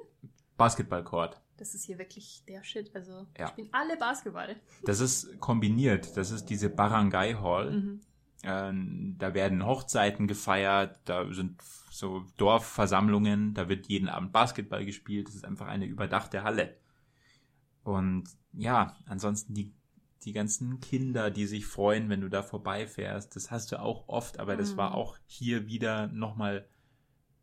Basketballcourt. 0.56 1.40
das 1.56 1.74
ist 1.74 1.84
hier 1.84 1.98
wirklich 1.98 2.44
der 2.48 2.62
Shit, 2.62 2.94
also 2.94 3.26
Ja. 3.38 3.48
spielen 3.48 3.68
alle 3.72 3.96
Basketball. 3.96 4.56
Das 4.84 5.00
ist 5.00 5.40
kombiniert. 5.40 6.16
Das 6.16 6.30
ist 6.30 6.46
diese 6.46 6.68
Barangay 6.70 7.34
Hall. 7.34 7.70
Mhm. 7.72 8.00
Ähm, 8.44 9.16
da 9.18 9.32
werden 9.34 9.64
Hochzeiten 9.64 10.26
gefeiert, 10.28 11.00
da 11.06 11.32
sind 11.32 11.60
so 11.90 12.24
Dorfversammlungen, 12.36 13.54
da 13.54 13.68
wird 13.68 13.86
jeden 13.86 14.08
Abend 14.08 14.32
Basketball 14.32 14.84
gespielt. 14.84 15.28
Das 15.28 15.34
ist 15.34 15.44
einfach 15.44 15.66
eine 15.66 15.86
überdachte 15.86 16.42
Halle. 16.44 16.76
Und 17.82 18.24
ja, 18.52 18.96
ansonsten 19.06 19.54
die, 19.54 19.72
die 20.24 20.32
ganzen 20.32 20.80
Kinder, 20.80 21.30
die 21.30 21.46
sich 21.46 21.66
freuen, 21.66 22.08
wenn 22.08 22.20
du 22.20 22.28
da 22.28 22.42
vorbeifährst, 22.42 23.36
das 23.36 23.50
hast 23.50 23.72
du 23.72 23.80
auch 23.80 24.08
oft, 24.08 24.40
aber 24.40 24.56
das 24.56 24.72
Mhm. 24.72 24.76
war 24.78 24.94
auch 24.94 25.16
hier 25.26 25.66
wieder 25.66 26.06
nochmal 26.08 26.68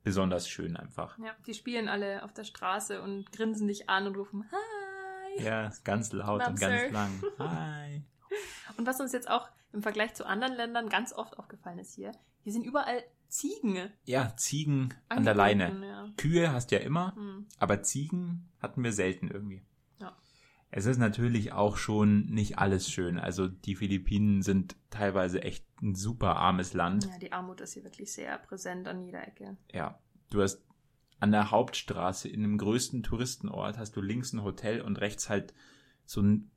besonders 0.03 0.49
schön 0.49 0.75
einfach. 0.77 1.17
Ja, 1.19 1.35
die 1.45 1.53
spielen 1.53 1.87
alle 1.87 2.23
auf 2.23 2.33
der 2.33 2.43
Straße 2.43 3.01
und 3.01 3.31
grinsen 3.31 3.67
dich 3.67 3.89
an 3.89 4.07
und 4.07 4.15
rufen 4.17 4.45
Hi. 4.51 5.43
Ja, 5.43 5.71
ganz 5.83 6.11
laut 6.11 6.45
und 6.47 6.59
ganz 6.59 6.91
lang. 6.91 7.23
Hi. 7.39 8.03
Und 8.77 8.87
was 8.87 8.99
uns 8.99 9.11
jetzt 9.11 9.29
auch 9.29 9.47
im 9.73 9.81
Vergleich 9.83 10.13
zu 10.15 10.25
anderen 10.25 10.53
Ländern 10.55 10.89
ganz 10.89 11.13
oft 11.13 11.37
aufgefallen 11.37 11.79
ist 11.79 11.93
hier, 11.93 12.11
hier 12.43 12.51
sind 12.51 12.65
überall 12.65 13.03
Ziegen 13.27 13.91
Ja, 14.03 14.33
Ziegen 14.35 14.93
an 15.07 15.23
der 15.23 15.35
Leine. 15.35 15.71
Ja. 15.87 16.09
Kühe 16.17 16.51
hast 16.51 16.71
du 16.71 16.75
ja 16.75 16.81
immer. 16.81 17.15
Hm. 17.15 17.45
Aber 17.59 17.81
Ziegen 17.83 18.49
hatten 18.61 18.83
wir 18.83 18.91
selten 18.91 19.29
irgendwie. 19.29 19.63
Es 20.71 20.85
ist 20.85 20.97
natürlich 20.97 21.51
auch 21.51 21.75
schon 21.75 22.27
nicht 22.27 22.57
alles 22.57 22.89
schön. 22.89 23.19
Also 23.19 23.49
die 23.49 23.75
Philippinen 23.75 24.41
sind 24.41 24.77
teilweise 24.89 25.43
echt 25.43 25.65
ein 25.81 25.95
super 25.95 26.37
armes 26.37 26.73
Land. 26.73 27.05
ja, 27.05 27.19
die 27.19 27.33
Armut 27.33 27.59
ist 27.59 27.73
hier 27.73 27.83
wirklich 27.83 28.13
sehr 28.13 28.37
präsent 28.37 28.87
an 28.87 29.01
jeder 29.01 29.27
Ecke. 29.27 29.57
Ja. 29.73 29.99
Du 30.29 30.41
hast 30.41 30.63
an 31.19 31.31
der 31.31 31.51
Hauptstraße 31.51 32.29
in 32.29 32.41
dem 32.41 32.57
größten 32.57 33.03
Touristenort 33.03 33.77
hast 33.77 33.95
du 33.95 34.01
links 34.01 34.31
ein 34.33 34.43
Hotel 34.43 34.81
und 34.81 34.99
rechts 34.99 35.29
halt 35.29 35.53
so 36.05 36.21
ein 36.21 36.49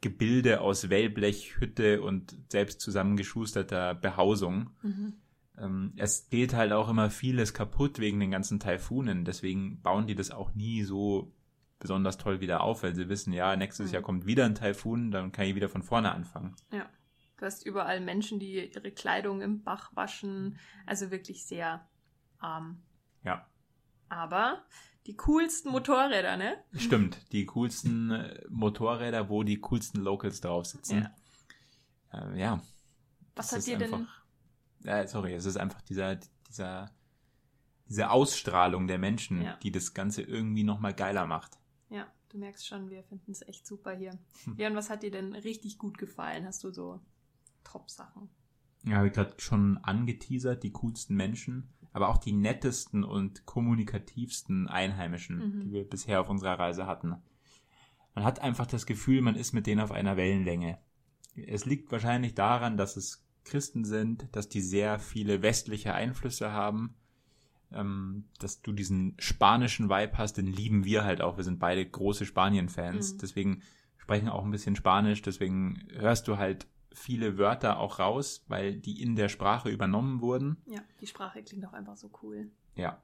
Gebilde 0.00 0.60
aus 0.60 0.90
Wellblech, 0.90 1.60
Hütte 1.60 2.02
und 2.02 2.36
selbst 2.48 2.80
zusammengeschusterter 2.80 3.94
Behausung. 3.94 4.70
Mhm. 4.82 5.14
Ähm, 5.58 5.92
es 5.96 6.28
geht 6.28 6.54
halt 6.54 6.72
auch 6.72 6.88
immer 6.88 7.10
vieles 7.10 7.54
kaputt 7.54 7.98
wegen 7.98 8.18
den 8.18 8.30
ganzen 8.30 8.60
Taifunen. 8.60 9.24
Deswegen 9.24 9.80
bauen 9.82 10.06
die 10.06 10.14
das 10.14 10.30
auch 10.30 10.54
nie 10.54 10.82
so 10.82 11.32
besonders 11.80 12.16
toll 12.18 12.40
wieder 12.40 12.60
auf, 12.62 12.82
weil 12.84 12.94
sie 12.94 13.08
wissen, 13.08 13.32
ja, 13.32 13.56
nächstes 13.56 13.88
Mhm. 13.88 13.94
Jahr 13.94 14.02
kommt 14.02 14.26
wieder 14.26 14.44
ein 14.44 14.54
Taifun, 14.54 15.10
dann 15.10 15.32
kann 15.32 15.46
ich 15.46 15.54
wieder 15.56 15.68
von 15.68 15.82
vorne 15.82 16.12
anfangen. 16.12 16.54
Du 16.70 17.46
hast 17.46 17.64
überall 17.66 18.00
Menschen, 18.00 18.38
die 18.38 18.70
ihre 18.72 18.92
Kleidung 18.92 19.40
im 19.40 19.62
Bach 19.64 19.90
waschen. 19.96 20.58
Also 20.86 21.10
wirklich 21.10 21.46
sehr 21.46 21.88
arm. 22.38 22.82
Ja. 23.24 23.46
Aber 24.10 24.62
die 25.06 25.16
coolsten 25.16 25.70
Motorräder, 25.70 26.36
ne? 26.36 26.62
Stimmt, 26.74 27.32
die 27.32 27.46
coolsten 27.46 28.10
äh, 28.10 28.44
Motorräder, 28.50 29.30
wo 29.30 29.42
die 29.42 29.58
coolsten 29.58 30.00
Locals 30.02 30.42
drauf 30.42 30.66
sitzen. 30.66 31.08
Ja. 32.12 32.30
Äh, 32.32 32.38
ja. 32.38 32.60
Was 33.36 33.48
Das 33.48 33.60
hat 33.60 33.66
dir 33.66 33.78
denn. 33.78 34.06
Äh, 34.84 35.06
sorry, 35.06 35.32
es 35.32 35.46
ist 35.46 35.56
einfach 35.56 35.80
dieser, 35.80 36.16
dieser, 36.48 36.90
diese 37.88 38.10
Ausstrahlung 38.10 38.86
der 38.86 38.98
Menschen, 38.98 39.40
Ja. 39.42 39.56
die 39.62 39.72
das 39.72 39.94
Ganze 39.94 40.20
irgendwie 40.22 40.64
nochmal 40.64 40.92
geiler 40.92 41.26
macht. 41.26 41.58
Ja, 41.90 42.06
du 42.30 42.38
merkst 42.38 42.66
schon, 42.66 42.88
wir 42.90 43.02
finden 43.02 43.32
es 43.32 43.42
echt 43.42 43.66
super 43.66 43.92
hier. 43.96 44.18
Hm. 44.44 44.54
Ja, 44.58 44.68
und 44.68 44.76
was 44.76 44.90
hat 44.90 45.02
dir 45.02 45.10
denn 45.10 45.34
richtig 45.34 45.78
gut 45.78 45.98
gefallen? 45.98 46.46
Hast 46.46 46.62
du 46.64 46.70
so 46.70 47.00
Top-Sachen? 47.64 48.28
Ja, 48.84 48.96
habe 48.96 49.08
ich 49.08 49.12
gerade 49.12 49.34
schon 49.38 49.78
angeteasert, 49.78 50.62
die 50.62 50.72
coolsten 50.72 51.14
Menschen, 51.14 51.68
aber 51.92 52.08
auch 52.08 52.18
die 52.18 52.32
nettesten 52.32 53.04
und 53.04 53.44
kommunikativsten 53.44 54.68
Einheimischen, 54.68 55.38
Mhm. 55.38 55.60
die 55.64 55.72
wir 55.72 55.84
bisher 55.84 56.20
auf 56.20 56.30
unserer 56.30 56.58
Reise 56.58 56.86
hatten. 56.86 57.16
Man 58.14 58.24
hat 58.24 58.40
einfach 58.40 58.66
das 58.66 58.86
Gefühl, 58.86 59.20
man 59.20 59.36
ist 59.36 59.52
mit 59.52 59.66
denen 59.66 59.80
auf 59.80 59.92
einer 59.92 60.16
Wellenlänge. 60.16 60.78
Es 61.34 61.64
liegt 61.64 61.92
wahrscheinlich 61.92 62.34
daran, 62.34 62.76
dass 62.76 62.96
es 62.96 63.24
Christen 63.44 63.84
sind, 63.84 64.28
dass 64.32 64.48
die 64.48 64.60
sehr 64.60 64.98
viele 64.98 65.42
westliche 65.42 65.94
Einflüsse 65.94 66.52
haben, 66.52 66.94
ähm, 67.72 68.24
dass 68.38 68.62
du 68.62 68.72
diesen 68.72 69.14
spanischen 69.18 69.88
Vibe 69.88 70.18
hast, 70.18 70.34
den 70.38 70.46
lieben 70.46 70.84
wir 70.84 71.04
halt 71.04 71.20
auch. 71.20 71.36
Wir 71.36 71.44
sind 71.44 71.58
beide 71.58 71.84
große 71.88 72.26
Spanien-Fans, 72.26 73.14
Mhm. 73.14 73.18
deswegen 73.18 73.62
sprechen 73.96 74.28
auch 74.28 74.44
ein 74.44 74.50
bisschen 74.50 74.76
Spanisch, 74.76 75.22
deswegen 75.22 75.86
hörst 75.92 76.26
du 76.28 76.36
halt 76.38 76.66
viele 76.92 77.38
Wörter 77.38 77.78
auch 77.78 77.98
raus, 78.00 78.44
weil 78.48 78.76
die 78.76 79.00
in 79.00 79.14
der 79.14 79.28
Sprache 79.28 79.68
übernommen 79.70 80.20
wurden. 80.20 80.56
Ja, 80.66 80.80
die 81.00 81.06
Sprache 81.06 81.42
klingt 81.44 81.64
auch 81.64 81.72
einfach 81.72 81.96
so 81.96 82.10
cool. 82.22 82.50
Ja, 82.74 83.02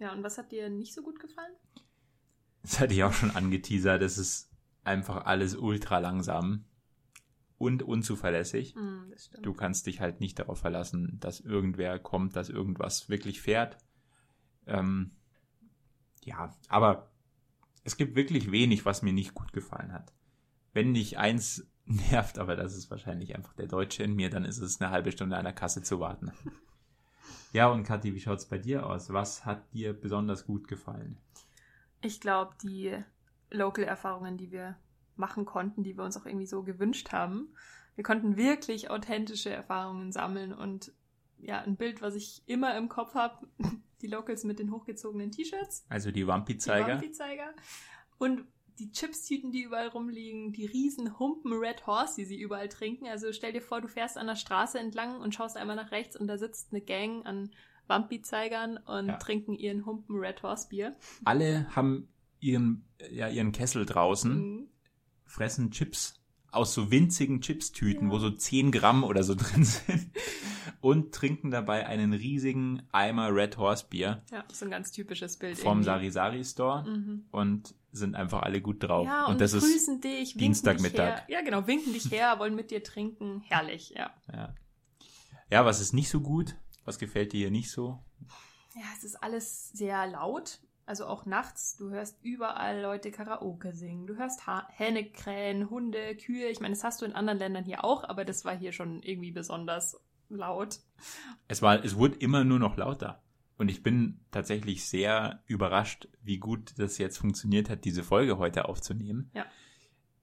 Ja, 0.00 0.12
und 0.12 0.22
was 0.22 0.38
hat 0.38 0.50
dir 0.52 0.68
nicht 0.70 0.94
so 0.94 1.02
gut 1.02 1.18
gefallen? 1.20 1.52
das 2.62 2.80
hatte 2.80 2.94
ich 2.94 3.04
auch 3.04 3.12
schon 3.12 3.30
angeteasert. 3.30 4.02
Es 4.02 4.18
ist 4.18 4.50
einfach 4.84 5.24
alles 5.26 5.54
ultra 5.56 5.98
langsam 6.00 6.64
und 7.56 7.82
unzuverlässig. 7.82 8.74
Das 9.10 9.26
stimmt. 9.26 9.46
Du 9.46 9.52
kannst 9.54 9.86
dich 9.86 10.00
halt 10.00 10.20
nicht 10.20 10.38
darauf 10.38 10.58
verlassen, 10.58 11.18
dass 11.20 11.40
irgendwer 11.40 11.98
kommt, 11.98 12.36
dass 12.36 12.48
irgendwas 12.48 13.08
wirklich 13.08 13.40
fährt. 13.40 13.78
Ähm, 14.68 15.12
ja, 16.24 16.54
aber 16.68 17.10
es 17.84 17.96
gibt 17.96 18.16
wirklich 18.16 18.50
wenig, 18.50 18.84
was 18.84 19.02
mir 19.02 19.12
nicht 19.12 19.34
gut 19.34 19.52
gefallen 19.52 19.92
hat. 19.92 20.12
Wenn 20.72 20.92
nicht 20.92 21.18
eins 21.18 21.66
nervt, 21.84 22.38
aber 22.38 22.54
das 22.54 22.76
ist 22.76 22.90
wahrscheinlich 22.90 23.34
einfach 23.34 23.54
der 23.54 23.66
Deutsche 23.66 24.02
in 24.02 24.14
mir, 24.14 24.30
dann 24.30 24.44
ist 24.44 24.58
es 24.58 24.80
eine 24.80 24.90
halbe 24.90 25.12
Stunde 25.12 25.36
an 25.36 25.44
der 25.44 25.54
Kasse 25.54 25.82
zu 25.82 26.00
warten. 26.00 26.32
Ja, 27.52 27.68
und 27.68 27.82
Kathi, 27.84 28.14
wie 28.14 28.20
schaut's 28.20 28.44
bei 28.44 28.58
dir 28.58 28.84
aus? 28.84 29.10
Was 29.10 29.46
hat 29.46 29.72
dir 29.72 29.94
besonders 29.94 30.44
gut 30.44 30.68
gefallen? 30.68 31.16
Ich 32.02 32.20
glaube, 32.20 32.54
die 32.62 32.94
Local-Erfahrungen, 33.50 34.36
die 34.36 34.52
wir 34.52 34.76
machen 35.16 35.46
konnten, 35.46 35.82
die 35.82 35.96
wir 35.96 36.04
uns 36.04 36.18
auch 36.18 36.26
irgendwie 36.26 36.46
so 36.46 36.62
gewünscht 36.62 37.10
haben, 37.12 37.48
wir 37.94 38.04
konnten 38.04 38.36
wirklich 38.36 38.90
authentische 38.90 39.50
Erfahrungen 39.50 40.12
sammeln 40.12 40.52
und 40.52 40.92
ja, 41.40 41.60
ein 41.60 41.76
Bild, 41.76 42.02
was 42.02 42.14
ich 42.14 42.42
immer 42.46 42.76
im 42.76 42.88
Kopf 42.88 43.14
habe, 43.14 43.46
die 44.02 44.06
Locals 44.06 44.44
mit 44.44 44.58
den 44.58 44.70
hochgezogenen 44.70 45.30
T-Shirts, 45.30 45.84
Also 45.88 46.10
die 46.10 46.20
die 46.20 46.26
Wampi-Zeiger? 46.26 46.94
Wampi-Zeiger 46.94 47.52
und 48.18 48.44
die 48.78 48.92
Chips-Tüten, 48.92 49.50
die 49.50 49.62
überall 49.62 49.88
rumliegen, 49.88 50.52
die 50.52 50.64
riesen 50.66 51.18
Humpen 51.18 51.52
Red 51.52 51.86
Horse, 51.88 52.14
die 52.16 52.24
sie 52.24 52.38
überall 52.40 52.68
trinken. 52.68 53.08
Also 53.08 53.32
stell 53.32 53.52
dir 53.52 53.60
vor, 53.60 53.80
du 53.80 53.88
fährst 53.88 54.16
an 54.16 54.28
der 54.28 54.36
Straße 54.36 54.78
entlang 54.78 55.20
und 55.20 55.34
schaust 55.34 55.56
einmal 55.56 55.74
nach 55.74 55.90
rechts 55.90 56.16
und 56.16 56.28
da 56.28 56.38
sitzt 56.38 56.68
eine 56.70 56.80
Gang 56.80 57.26
an 57.26 57.50
Wampi-Zeigern 57.88 58.76
und 58.76 59.08
Ja. 59.08 59.16
trinken 59.16 59.54
ihren 59.54 59.84
Humpen 59.84 60.16
Red 60.16 60.42
Horse 60.44 60.68
Bier. 60.68 60.96
Alle 61.24 61.74
haben 61.74 62.08
ihren, 62.38 62.84
ja, 63.10 63.28
ihren 63.28 63.50
Kessel 63.52 63.84
draußen. 63.84 64.32
Mhm. 64.38 64.68
fressen 65.24 65.70
Chips 65.72 66.17
aus 66.50 66.74
so 66.74 66.90
winzigen 66.90 67.40
Chipstüten, 67.40 68.08
Ja. 68.08 68.12
wo 68.14 68.18
so 68.18 68.30
10 68.30 68.72
Gramm 68.72 69.04
oder 69.04 69.22
so 69.22 69.34
drin 69.36 69.64
sind 69.64 70.10
und 70.80 71.12
trinken 71.14 71.50
dabei 71.50 71.86
einen 71.86 72.12
riesigen 72.12 72.82
Eimer 72.92 73.34
Red 73.34 73.56
Horse 73.58 73.86
Bier 73.90 74.22
Ja, 74.30 74.44
so 74.52 74.64
ein 74.64 74.70
ganz 74.70 74.92
typisches 74.92 75.36
Bild. 75.36 75.58
vom 75.58 75.82
irgendwie. 75.82 75.84
Sari 75.84 76.10
Sari 76.10 76.44
Store 76.44 76.84
Mhm. 76.88 77.24
und 77.30 77.74
sind 77.90 78.14
einfach 78.14 78.42
alle 78.42 78.60
gut 78.60 78.82
drauf. 78.82 79.06
Ja, 79.06 79.24
und, 79.26 79.32
und 79.32 79.40
das 79.40 79.52
ist 79.54 79.64
grüßen 79.64 80.00
dich, 80.00 80.30
winken 80.30 80.38
Dienstagmittag. 80.38 81.26
Dich. 81.26 81.34
Ja, 81.34 81.42
genau, 81.42 81.66
winken 81.66 81.92
dich 81.92 82.10
her, 82.10 82.38
wollen 82.38 82.54
mit 82.54 82.70
dir 82.70 82.82
trinken. 82.82 83.42
Herrlich, 83.48 83.90
ja. 83.90 84.10
ja. 84.32 84.54
ja, 85.50 85.64
was 85.64 85.80
ist 85.80 85.92
nicht 85.94 86.08
so 86.10 86.20
gut? 86.20 86.54
Was 86.84 86.98
gefällt 86.98 87.32
dir 87.32 87.38
hier 87.40 87.50
nicht 87.50 87.70
so? 87.70 87.98
Ja, 88.74 88.82
es 88.96 89.04
ist 89.04 89.16
alles 89.22 89.70
sehr 89.70 90.06
laut. 90.06 90.60
Also 90.88 91.04
auch 91.06 91.26
nachts. 91.26 91.76
Du 91.76 91.90
hörst 91.90 92.18
überall 92.24 92.80
Leute 92.80 93.10
Karaoke 93.10 93.74
singen. 93.74 94.06
Du 94.06 94.16
hörst 94.16 94.46
ha 94.46 94.66
Hähne 94.72 95.04
krähen, 95.04 95.68
Hunde, 95.68 96.16
Kühe. 96.16 96.48
Ich 96.48 96.60
meine, 96.60 96.74
das 96.74 96.82
hast 96.82 97.02
du 97.02 97.04
in 97.04 97.12
anderen 97.12 97.38
Ländern 97.38 97.64
hier 97.64 97.84
auch, 97.84 98.04
aber 98.04 98.24
das 98.24 98.46
war 98.46 98.56
hier 98.56 98.72
schon 98.72 99.02
irgendwie 99.02 99.30
besonders 99.30 100.00
laut. 100.30 100.80
Es 101.46 101.60
war, 101.60 101.84
es 101.84 101.96
wurde 101.96 102.16
immer 102.16 102.42
nur 102.44 102.58
noch 102.58 102.78
lauter. 102.78 103.22
Und 103.58 103.70
ich 103.70 103.82
bin 103.82 104.20
tatsächlich 104.30 104.86
sehr 104.88 105.42
überrascht, 105.46 106.08
wie 106.22 106.38
gut 106.38 106.78
das 106.78 106.96
jetzt 106.96 107.18
funktioniert 107.18 107.68
hat, 107.68 107.84
diese 107.84 108.02
Folge 108.02 108.38
heute 108.38 108.66
aufzunehmen. 108.66 109.30
Ja. 109.34 109.44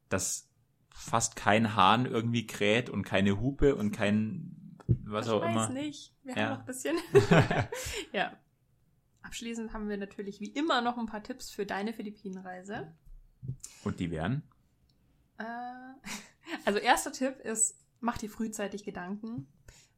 Dass 0.09 0.49
fast 0.89 1.35
kein 1.35 1.75
Hahn 1.75 2.07
irgendwie 2.07 2.47
kräht 2.47 2.89
und 2.89 3.03
keine 3.03 3.39
Hupe 3.39 3.75
und 3.75 3.91
kein, 3.91 4.77
was 4.87 5.27
ich 5.27 5.31
auch 5.31 5.41
weiß 5.41 5.51
immer. 5.51 5.69
nicht. 5.69 6.15
Wir 6.23 6.35
Ja. 6.35 6.41
haben 6.43 6.49
noch 6.53 6.59
ein 6.61 6.65
bisschen. 6.65 6.97
ja. 8.13 8.31
Abschließend 9.25 9.73
haben 9.73 9.89
wir 9.89 9.97
natürlich 9.97 10.39
wie 10.39 10.49
immer 10.49 10.81
noch 10.81 10.97
ein 10.97 11.07
paar 11.07 11.23
Tipps 11.23 11.51
für 11.51 11.65
deine 11.65 11.93
Philippinenreise. 11.93 12.93
Und 13.83 13.99
die 13.99 14.11
wären? 14.11 14.43
Äh, 15.37 15.43
also 16.65 16.79
erster 16.79 17.11
Tipp 17.11 17.39
ist, 17.39 17.79
mach 17.99 18.17
dir 18.17 18.29
frühzeitig 18.29 18.83
Gedanken. 18.83 19.47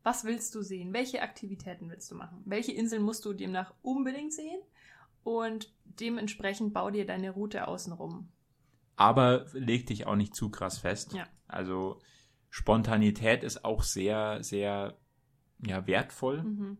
Was 0.04 0.24
willst 0.24 0.56
du 0.56 0.62
sehen? 0.62 0.94
Welche 0.94 1.22
Aktivitäten 1.22 1.90
willst 1.90 2.10
du 2.10 2.16
machen? 2.16 2.42
Welche 2.46 2.72
Inseln 2.72 3.04
musst 3.04 3.26
du 3.26 3.34
demnach 3.34 3.74
unbedingt 3.82 4.34
sehen? 4.34 4.60
und 5.28 5.74
dementsprechend 5.84 6.74
bau 6.74 6.90
dir 6.90 7.06
deine 7.06 7.32
Route 7.32 7.68
außenrum. 7.68 8.30
Aber 8.96 9.46
leg 9.52 9.86
dich 9.86 10.08
auch 10.08 10.16
nicht 10.16 10.34
zu 10.34 10.50
krass 10.50 10.78
fest. 10.78 11.13
Ja. 11.13 11.28
Also 11.50 12.00
Spontanität 12.50 13.44
ist 13.44 13.66
auch 13.66 13.84
sehr, 13.84 14.42
sehr 14.42 14.98
ja, 15.60 15.86
wertvoll. 15.86 16.44
Mhm. 16.44 16.78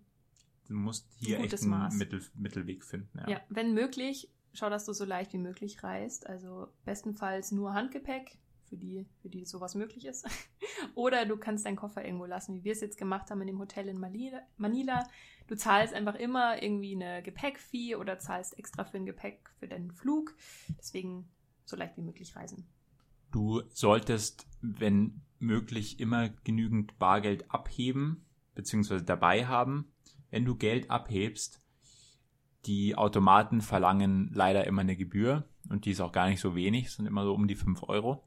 Du 0.68 0.74
musst 0.74 1.08
hier 1.18 1.38
Ein 1.38 1.46
echt 1.46 1.62
einen 1.62 1.70
Maß. 1.70 1.96
Mittel, 1.96 2.22
Mittelweg 2.36 2.84
finden. 2.84 3.20
Ja. 3.20 3.30
Ja, 3.30 3.42
wenn 3.50 3.74
möglich, 3.74 4.30
schau, 4.54 4.70
dass 4.70 4.86
du 4.86 4.94
so 4.94 5.06
leicht 5.06 5.34
wie 5.34 5.38
möglich 5.38 5.84
reist. 5.84 6.28
Also 6.28 6.68
bestenfalls 6.86 7.52
nur 7.52 7.74
Handgepäck, 7.74 8.38
für 8.68 8.78
die, 8.78 9.06
für 9.22 9.30
die 9.30 9.46
sowas 9.46 9.76
möglich 9.76 10.06
ist. 10.06 10.28
Oder 10.96 11.26
du 11.26 11.38
kannst 11.38 11.66
deinen 11.66 11.76
Koffer 11.76 12.04
irgendwo 12.04 12.26
lassen, 12.26 12.56
wie 12.56 12.64
wir 12.64 12.74
es 12.74 12.82
jetzt 12.82 12.98
gemacht 12.98 13.32
haben 13.32 13.42
in 13.42 13.48
dem 13.48 13.60
Hotel 13.60 13.88
in 13.88 14.00
Manila. 14.00 14.42
Manila. 14.58 15.08
Du 15.48 15.56
zahlst 15.56 15.94
einfach 15.94 16.16
immer 16.16 16.62
irgendwie 16.62 16.96
eine 16.96 17.24
Gepäckfee 17.24 17.96
oder 17.96 18.20
zahlst 18.20 18.58
extra 18.60 18.84
für 18.84 18.98
ein 18.98 19.06
Gepäck 19.06 19.50
für 19.60 19.68
deinen 19.68 19.92
Flug. 19.92 20.36
Deswegen 20.78 21.30
so 21.64 21.76
leicht 21.76 21.96
wie 21.98 22.02
möglich 22.02 22.36
reisen. 22.36 22.68
Du 23.32 23.62
solltest, 23.70 24.48
wenn 24.62 25.22
möglich, 25.40 26.00
immer 26.00 26.30
genügend 26.44 26.98
Bargeld 27.00 27.50
abheben, 27.52 28.26
beziehungsweise 28.56 29.04
dabei 29.04 29.46
haben. 29.46 29.92
Wenn 30.30 30.46
du 30.46 30.56
Geld 30.56 30.90
abhebst, 30.90 31.62
die 32.66 32.96
Automaten 32.96 33.62
verlangen 33.62 34.30
leider 34.34 34.68
immer 34.68 34.82
eine 34.82 34.98
Gebühr 34.98 35.48
und 35.70 35.86
die 35.86 35.92
ist 35.92 36.02
auch 36.02 36.12
gar 36.12 36.28
nicht 36.28 36.42
so 36.42 36.56
wenig, 36.56 36.92
sind 36.92 37.06
immer 37.06 37.24
so 37.24 37.34
um 37.34 37.48
die 37.48 37.56
5 37.56 37.84
Euro. 37.84 38.24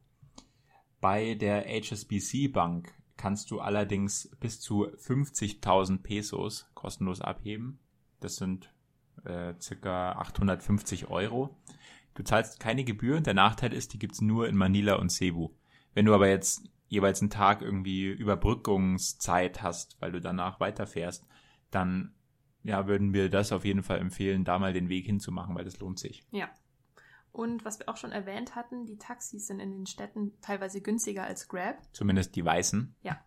Bei 1.01 1.35
der 1.35 1.65
HSBC 1.67 2.49
Bank 2.53 2.95
kannst 3.17 3.51
du 3.51 3.61
allerdings 3.61 4.31
bis 4.41 4.61
zu 4.61 4.87
50.000 4.87 6.03
Pesos 6.03 6.71
kostenlos 6.75 7.21
abheben. 7.21 7.79
Das 8.21 8.37
sind 8.37 8.73
äh, 9.25 9.55
circa 9.61 10.13
850 10.13 11.09
Euro. 11.09 11.57
Du 12.15 12.23
zahlst 12.23 12.61
keine 12.61 12.85
Gebühr. 12.85 13.21
Der 13.21 13.35
Nachteil 13.35 13.73
ist, 13.73 13.93
die 13.93 13.99
gibt's 13.99 14.21
nur 14.21 14.49
in 14.49 14.57
Manila 14.57 14.97
und 14.97 15.11
Cebu. 15.11 15.51
Wenn 15.95 16.07
du 16.07 16.15
aber 16.15 16.29
jetzt 16.29 16.69
jeweils 16.89 17.21
einen 17.21 17.31
Tag 17.31 17.63
irgendwie 17.63 18.07
Überbrückungszeit 18.07 19.63
hast, 19.63 19.97
weil 20.01 20.13
du 20.13 20.21
danach 20.21 20.61
weiterfährst, 20.61 21.27
dann 21.71 22.15
ja, 22.63 22.87
würden 22.87 23.15
wir 23.15 23.31
das 23.31 23.53
auf 23.53 23.65
jeden 23.65 23.83
Fall 23.83 23.99
empfehlen, 23.99 24.45
da 24.45 24.59
mal 24.59 24.73
den 24.73 24.89
Weg 24.89 25.07
hinzumachen, 25.07 25.55
weil 25.55 25.65
das 25.65 25.79
lohnt 25.79 25.99
sich. 25.99 26.25
Ja. 26.31 26.51
Und 27.33 27.65
was 27.65 27.79
wir 27.79 27.89
auch 27.89 27.97
schon 27.97 28.13
erwähnt 28.13 28.57
hatten, 28.57 28.87
die 28.87 28.99
Taxis 28.99 29.47
sind 29.47 29.61
in 29.61 29.71
den 29.71 29.87
Städten 29.87 30.33
teilweise 30.41 30.81
günstiger 30.81 31.25
als 31.25 31.49
Grab. 31.49 31.79
Zumindest 31.93 32.35
die 32.37 32.45
Weißen. 32.45 32.95
Ja. 33.03 33.25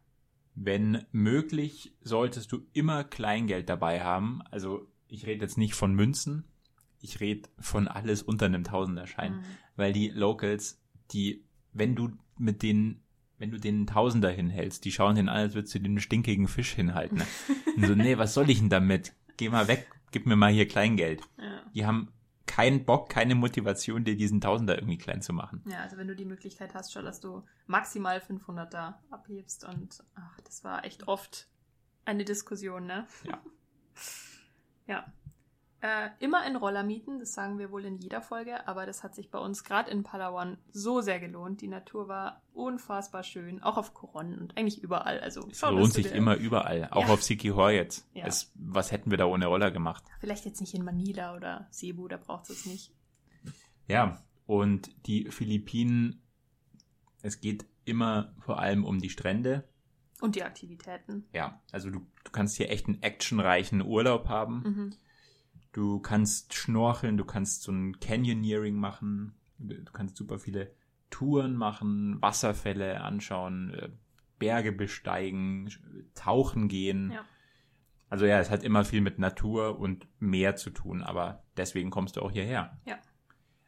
Wenn 0.56 1.06
möglich, 1.12 1.96
solltest 2.02 2.52
du 2.52 2.66
immer 2.74 3.04
Kleingeld 3.04 3.70
dabei 3.70 4.04
haben. 4.04 4.42
Also 4.52 4.88
ich 5.08 5.26
rede 5.26 5.46
jetzt 5.46 5.58
nicht 5.58 5.74
von 5.74 5.96
Münzen, 5.96 6.46
ich 7.00 7.20
rede 7.20 7.50
von 7.60 7.88
alles 7.88 8.22
unter 8.22 8.46
einem 8.46 8.64
Tausenderschein. 8.64 9.38
Mhm. 9.38 9.44
Weil 9.76 9.94
die 9.94 10.10
Locals, 10.10 10.82
die, 11.12 11.46
wenn 11.72 11.96
du 11.96 12.12
mit 12.38 12.62
denen, 12.62 13.03
wenn 13.44 13.52
du 13.52 13.60
den 13.60 13.86
Tausender 13.86 14.30
hinhältst, 14.30 14.86
die 14.86 14.92
schauen 14.94 15.18
den 15.18 15.28
an, 15.28 15.36
als 15.36 15.54
würdest 15.54 15.76
du 15.76 15.80
den 15.80 16.00
stinkigen 16.00 16.48
Fisch 16.48 16.72
hinhalten. 16.72 17.18
Ne? 17.18 17.28
Und 17.76 17.88
so, 17.88 17.94
nee, 17.94 18.18
was 18.18 18.34
soll 18.34 18.50
ich 18.50 18.60
denn 18.60 18.70
damit? 18.70 19.12
Geh 19.36 19.50
mal 19.50 19.68
weg, 19.68 19.92
gib 20.12 20.26
mir 20.26 20.38
mal 20.38 20.50
hier 20.50 20.66
Kleingeld. 20.66 21.22
Ja. 21.38 21.62
Die 21.76 21.86
haben 21.86 22.08
keinen 22.46 22.86
Bock, 22.86 23.10
keine 23.10 23.36
Motivation, 23.36 24.06
dir 24.06 24.16
diesen 24.16 24.40
Tausender 24.40 24.78
irgendwie 24.78 24.98
klein 24.98 25.22
zu 25.22 25.34
machen. 25.34 25.62
Ja, 25.70 25.80
also 25.80 25.98
wenn 25.98 26.08
du 26.08 26.16
die 26.16 26.24
Möglichkeit 26.24 26.74
hast, 26.74 26.94
schau, 26.94 27.02
dass 27.02 27.20
du 27.20 27.44
maximal 27.68 28.22
500 28.22 28.74
da 28.74 29.02
abhebst 29.10 29.66
und 29.66 30.02
ach, 30.16 30.40
das 30.46 30.64
war 30.64 30.86
echt 30.86 31.10
oft 31.10 31.50
eine 32.06 32.24
Diskussion, 32.24 32.86
ne? 32.86 33.06
Ja. 33.28 33.42
Ja. 34.88 35.14
Äh, 35.86 36.12
immer 36.20 36.40
einen 36.40 36.56
Roller 36.56 36.82
mieten, 36.84 37.20
das 37.20 37.34
sagen 37.34 37.60
wir 37.60 37.70
wohl 37.70 37.84
in 37.84 37.98
jeder 37.98 38.22
Folge, 38.22 38.66
aber 38.70 38.86
das 38.86 39.04
hat 39.04 39.14
sich 39.16 39.30
bei 39.30 39.38
uns 39.38 39.66
gerade 39.66 39.92
in 39.92 40.04
Palawan 40.04 40.58
so 40.72 41.02
sehr 41.02 41.20
gelohnt. 41.20 41.60
Die 41.60 41.68
Natur 41.68 42.08
war 42.08 42.42
unfassbar 42.54 43.22
schön, 43.24 43.62
auch 43.62 43.76
auf 43.76 43.94
Coron 43.94 44.40
und 44.40 44.58
eigentlich 44.58 44.82
überall. 44.82 45.20
Also 45.20 45.46
Es 45.52 45.62
lohnt 45.62 45.92
sich 45.92 46.08
dir- 46.08 46.14
immer 46.16 46.36
überall, 46.38 46.88
auch 46.92 47.08
Ja. 47.08 47.14
auf 47.14 47.22
Sikihor 47.22 47.72
jetzt. 47.72 48.08
Ja. 48.14 48.26
Es, 48.26 48.50
was 48.56 48.94
hätten 48.94 49.12
wir 49.12 49.18
da 49.18 49.26
ohne 49.26 49.46
Roller 49.48 49.72
gemacht? 49.72 50.06
Vielleicht 50.22 50.46
jetzt 50.46 50.62
nicht 50.62 50.74
in 50.74 50.86
Manila 50.86 51.36
oder 51.36 51.68
Cebu, 51.70 52.08
da 52.08 52.16
braucht 52.16 52.50
es 52.50 52.66
nicht. 52.66 52.94
Ja, 53.90 54.24
und 54.46 54.90
die 55.06 55.30
Philippinen, 55.32 56.22
es 57.22 57.42
geht 57.42 57.66
immer 57.84 58.34
vor 58.40 58.60
allem 58.60 58.86
um 58.86 59.00
die 59.00 59.10
Strände. 59.10 59.68
Und 60.22 60.36
die 60.36 60.44
Aktivitäten. 60.44 61.26
Ja, 61.34 61.62
also 61.74 61.90
du, 61.90 62.00
du 62.24 62.32
kannst 62.32 62.56
hier 62.56 62.70
echt 62.70 62.88
einen 62.88 63.02
actionreichen 63.04 63.82
Urlaub 63.82 64.30
haben. 64.30 64.62
Mhm. 64.64 64.96
Du 65.74 66.00
kannst 66.00 66.54
schnorcheln, 66.54 67.18
du 67.18 67.26
kannst 67.26 67.64
so 67.64 67.72
ein 67.72 68.00
Canyoneering 68.00 68.76
machen, 68.76 69.34
du 69.58 69.92
kannst 69.92 70.16
super 70.16 70.40
viele 70.40 70.72
Touren 71.10 71.56
machen, 71.56 72.22
Wasserfälle 72.22 73.02
anschauen, 73.02 73.74
äh, 73.74 73.90
Berge 74.40 74.72
besteigen, 74.72 75.70
tauchen 76.16 76.68
gehen. 76.68 77.12
Ja. 77.12 77.26
Also 78.10 78.26
ja, 78.26 78.40
es 78.40 78.52
hat 78.52 78.64
immer 78.64 78.86
viel 78.86 79.02
mit 79.02 79.18
Natur 79.18 79.80
und 79.80 80.08
Meer 80.20 80.56
zu 80.56 80.70
tun, 80.70 81.02
aber 81.02 81.44
deswegen 81.58 81.90
kommst 81.90 82.16
du 82.18 82.22
auch 82.22 82.32
hierher. 82.32 82.78
Ja. 82.86 83.00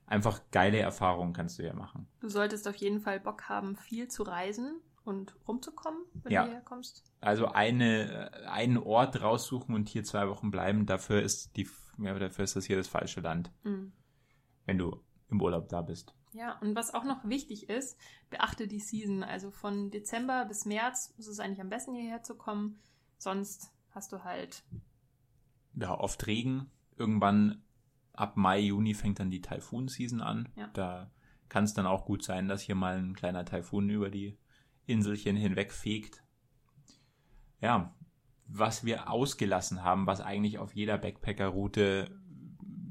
Einfach 0.05 0.41
geile 0.51 0.77
Erfahrungen 0.77 1.33
kannst 1.33 1.57
du 1.57 1.63
hier 1.63 1.73
machen. 1.73 2.07
Du 2.19 2.29
solltest 2.29 2.67
auf 2.67 2.75
jeden 2.75 2.99
Fall 2.99 3.19
Bock 3.19 3.49
haben, 3.49 3.75
viel 3.75 4.07
zu 4.07 4.23
reisen 4.23 4.81
und 5.05 5.35
rumzukommen, 5.47 5.99
wenn 6.23 6.31
Ja. 6.31 6.41
du 6.43 6.47
hierher 6.49 6.63
kommst. 6.63 7.03
Also 7.21 7.47
eine, 7.47 8.31
einen 8.49 8.77
Ort 8.77 9.21
raussuchen 9.21 9.73
und 9.75 9.87
hier 9.89 10.03
zwei 10.03 10.27
Wochen 10.29 10.51
bleiben, 10.51 10.85
dafür 10.85 11.21
ist 11.21 11.55
die, 11.55 11.69
ja, 11.99 12.17
dafür 12.17 12.43
ist 12.43 12.55
das 12.55 12.65
hier 12.65 12.75
das 12.77 12.87
falsche 12.87 13.21
Land, 13.21 13.51
Mhm. 13.63 13.93
wenn 14.65 14.77
du 14.77 14.99
im 15.29 15.41
Urlaub 15.41 15.69
da 15.69 15.81
bist. 15.81 16.13
Ja, 16.33 16.57
und 16.59 16.75
was 16.75 16.93
auch 16.93 17.05
noch 17.05 17.23
wichtig 17.23 17.69
ist, 17.69 17.97
beachte 18.29 18.67
die 18.67 18.79
Season. 18.81 19.23
Also 19.23 19.51
von 19.51 19.89
Dezember 19.89 20.43
bis 20.45 20.65
März 20.65 21.13
ist 21.17 21.27
es 21.27 21.39
eigentlich 21.39 21.61
am 21.61 21.69
besten 21.69 21.95
hierher 21.95 22.23
zu 22.23 22.35
kommen. 22.35 22.79
Sonst 23.17 23.71
hast 23.91 24.11
du 24.11 24.23
halt, 24.25 24.63
ja, 25.75 25.97
oft 25.97 26.25
Regen. 26.27 26.69
Irgendwann 26.97 27.63
ab 28.13 28.37
Mai, 28.37 28.59
Juni 28.59 28.93
fängt 28.93 29.19
dann 29.19 29.29
die 29.31 29.41
Taifun-Season 29.41 30.21
an. 30.21 30.49
Ja. 30.55 30.67
Da 30.73 31.11
kann 31.49 31.63
es 31.63 31.73
dann 31.73 31.85
auch 31.85 32.05
gut 32.05 32.23
sein, 32.23 32.47
dass 32.47 32.61
hier 32.61 32.75
mal 32.75 32.97
ein 32.97 33.13
kleiner 33.15 33.45
Taifun 33.45 33.89
über 33.89 34.09
die 34.09 34.37
Inselchen 34.85 35.35
hinweg 35.35 35.71
fegt. 35.71 36.23
Ja, 37.61 37.93
was 38.47 38.85
wir 38.85 39.09
ausgelassen 39.09 39.83
haben, 39.83 40.05
was 40.05 40.21
eigentlich 40.21 40.59
auf 40.59 40.75
jeder 40.75 40.97
Backpacker-Route 40.97 42.11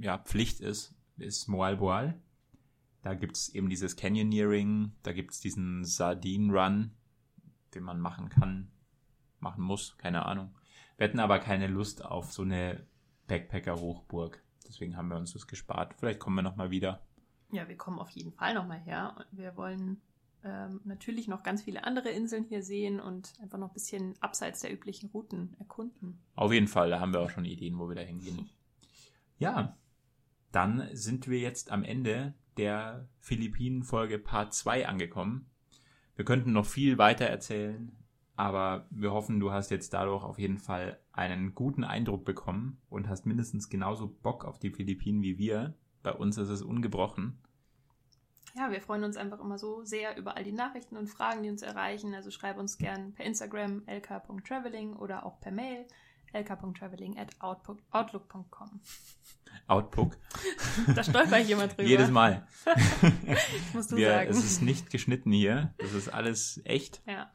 ja, 0.01 0.19
Pflicht 0.19 0.61
ist, 0.61 0.95
ist 1.17 1.49
Moal 1.49 1.77
Boal. 1.77 2.21
Da 3.03 3.15
gibt's 3.15 3.51
eben 3.51 3.69
dieses 3.69 3.97
Canyoneering, 3.97 4.93
da 5.03 5.13
gibt's 5.13 5.41
diesen 5.41 5.85
Sardine 5.85 6.53
Run, 6.53 6.91
den 7.75 7.83
man 7.85 8.01
machen 8.01 8.31
kann, 8.31 8.71
machen 9.41 9.63
muss, 9.63 9.97
keine 9.99 10.27
Ahnung. 10.27 10.55
Wir 10.97 11.09
hatten 11.09 11.21
aber 11.21 11.39
keine 11.39 11.67
Lust 11.67 12.05
auf 12.05 12.33
so 12.33 12.43
eine 12.43 12.87
Backpacker-Hochburg. 13.29 14.43
Deswegen 14.67 14.97
haben 14.97 15.09
wir 15.09 15.17
uns 15.17 15.33
das 15.33 15.47
gespart. 15.47 15.95
Vielleicht 15.95 16.19
kommen 16.19 16.37
wir 16.37 16.43
nochmal 16.43 16.71
wieder. 16.71 17.03
ja, 17.51 17.69
wir 17.69 17.77
kommen 17.77 17.99
auf 17.99 18.11
jeden 18.11 18.33
Fall 18.33 18.55
nochmal 18.55 18.81
her. 18.81 19.15
Und 19.19 19.39
Wir 19.39 19.57
wollen 19.57 20.01
ähm, 20.45 20.81
natürlich 20.85 21.27
noch 21.27 21.43
ganz 21.43 21.63
viele 21.63 21.85
andere 21.85 22.11
Inseln 22.11 22.45
hier 22.45 22.63
sehen 22.63 23.01
und 23.01 23.33
einfach 23.41 23.59
noch 23.59 23.71
ein 23.71 23.75
bisschen 23.75 24.15
abseits 24.21 24.61
der 24.61 24.73
üblichen 24.73 25.09
Routen 25.11 25.57
erkunden. 25.59 26.21
Auf 26.37 26.53
jeden 26.53 26.69
Fall, 26.69 26.91
da 26.91 27.01
haben 27.01 27.13
wir 27.13 27.21
auch 27.21 27.31
schon 27.31 27.45
Ideen, 27.45 27.79
wo 27.79 27.89
wir 27.89 27.97
da 27.97 28.03
hingehen. 28.03 28.51
Ja, 29.39 29.77
dann 30.53 30.89
sind 30.93 31.29
wir 31.29 31.39
jetzt 31.41 31.73
am 31.73 31.83
Ende 31.83 32.35
der 32.57 33.09
Philippinen-Folge 33.21 34.19
Part 34.19 34.55
2 34.55 34.87
angekommen. 34.87 35.47
Wir 36.15 36.25
könnten 36.25 36.53
noch 36.53 36.67
viel 36.67 36.99
weiter 36.99 37.25
erzählen, 37.25 37.93
aber 38.37 38.87
wir 38.91 39.13
hoffen, 39.13 39.41
du 39.41 39.51
hast 39.51 39.71
jetzt 39.71 39.93
dadurch 39.95 40.23
auf 40.23 40.39
jeden 40.39 40.59
Fall 40.59 41.01
einen 41.13 41.55
guten 41.55 41.85
Eindruck 41.85 42.25
bekommen 42.25 42.81
und 42.89 43.09
hast 43.09 43.27
mindestens 43.27 43.69
genauso 43.69 44.09
Bock 44.09 44.45
auf 44.45 44.59
die 44.59 44.71
Philippinen 44.71 45.23
wie 45.23 45.39
wir. 45.39 45.75
Bei 46.03 46.13
uns 46.13 46.37
ist 46.37 46.51
es 46.51 46.63
ungebrochen. 46.63 47.39
Ja, 48.57 48.71
wir 48.71 48.81
freuen 48.81 49.03
uns 49.05 49.17
einfach 49.17 49.41
immer 49.41 49.59
so 49.59 49.85
sehr 49.85 50.17
über 50.17 50.37
all 50.37 50.45
die 50.45 50.53
Nachrichten 50.53 50.97
und 50.97 51.09
Fragen, 51.09 51.43
die 51.43 51.51
uns 51.51 51.63
erreichen. 51.63 52.15
Also 52.15 52.31
schreib 52.31 52.57
uns 52.57 52.79
gern 52.79 53.13
per 53.13 53.25
Instagram 53.25 53.83
lk.traveling 53.87 54.95
oder 54.95 55.27
auch 55.27 55.41
per 55.41 55.51
Mail 55.53 55.87
lk.traveling 56.33 57.19
at 57.19 57.35
outlook- 57.41 57.83
outlook.com. 57.91 58.81
Outlook. 59.69 60.17
Da 60.95 61.03
stolper 61.05 61.39
ich 61.41 61.51
immer 61.51 61.69
drüber. 61.69 61.85
Jedes 61.85 62.11
Mal. 62.11 62.47
Musst 63.73 63.93
du 63.93 63.97
Wir, 63.97 64.11
sagen. 64.11 64.31
es 64.31 64.39
ist 64.45 64.63
nicht 64.63 64.91
geschnitten 64.91 65.31
hier. 65.33 65.73
Das 65.79 65.93
ist 65.93 66.09
alles 66.09 66.61
echt. 66.65 67.03
ja. 67.07 67.31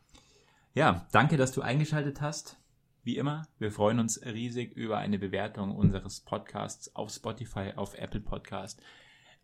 Ja, 0.76 1.08
danke, 1.12 1.36
dass 1.36 1.52
du 1.52 1.62
eingeschaltet 1.62 2.22
hast. 2.22 2.58
Wie 3.04 3.18
immer, 3.18 3.48
wir 3.58 3.72
freuen 3.72 4.00
uns 4.00 4.22
riesig 4.24 4.74
über 4.74 4.98
eine 5.00 5.18
Bewertung 5.18 5.76
unseres 5.76 6.22
Podcasts 6.22 6.96
auf 6.96 7.10
Spotify, 7.10 7.74
auf 7.76 7.96
Apple 7.98 8.20
Podcast. 8.22 8.80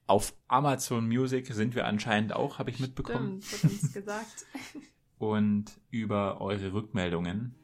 Auf 0.07 0.35
Amazon 0.47 1.07
Music 1.07 1.47
sind 1.47 1.73
wir 1.73 1.85
anscheinend 1.85 2.33
auch, 2.33 2.59
habe 2.59 2.69
ich 2.69 2.79
mitbekommen. 2.79 3.41
Stimmt, 3.41 3.63
wird 3.63 3.83
uns 3.83 3.93
gesagt. 3.93 4.45
Und 5.17 5.65
über 5.89 6.41
eure 6.41 6.73
Rückmeldungen. 6.73 7.55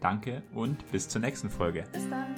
Danke 0.00 0.42
und 0.54 0.90
bis 0.90 1.08
zur 1.08 1.20
nächsten 1.20 1.50
Folge. 1.50 1.84
Bis 1.92 2.08
dann. 2.08 2.34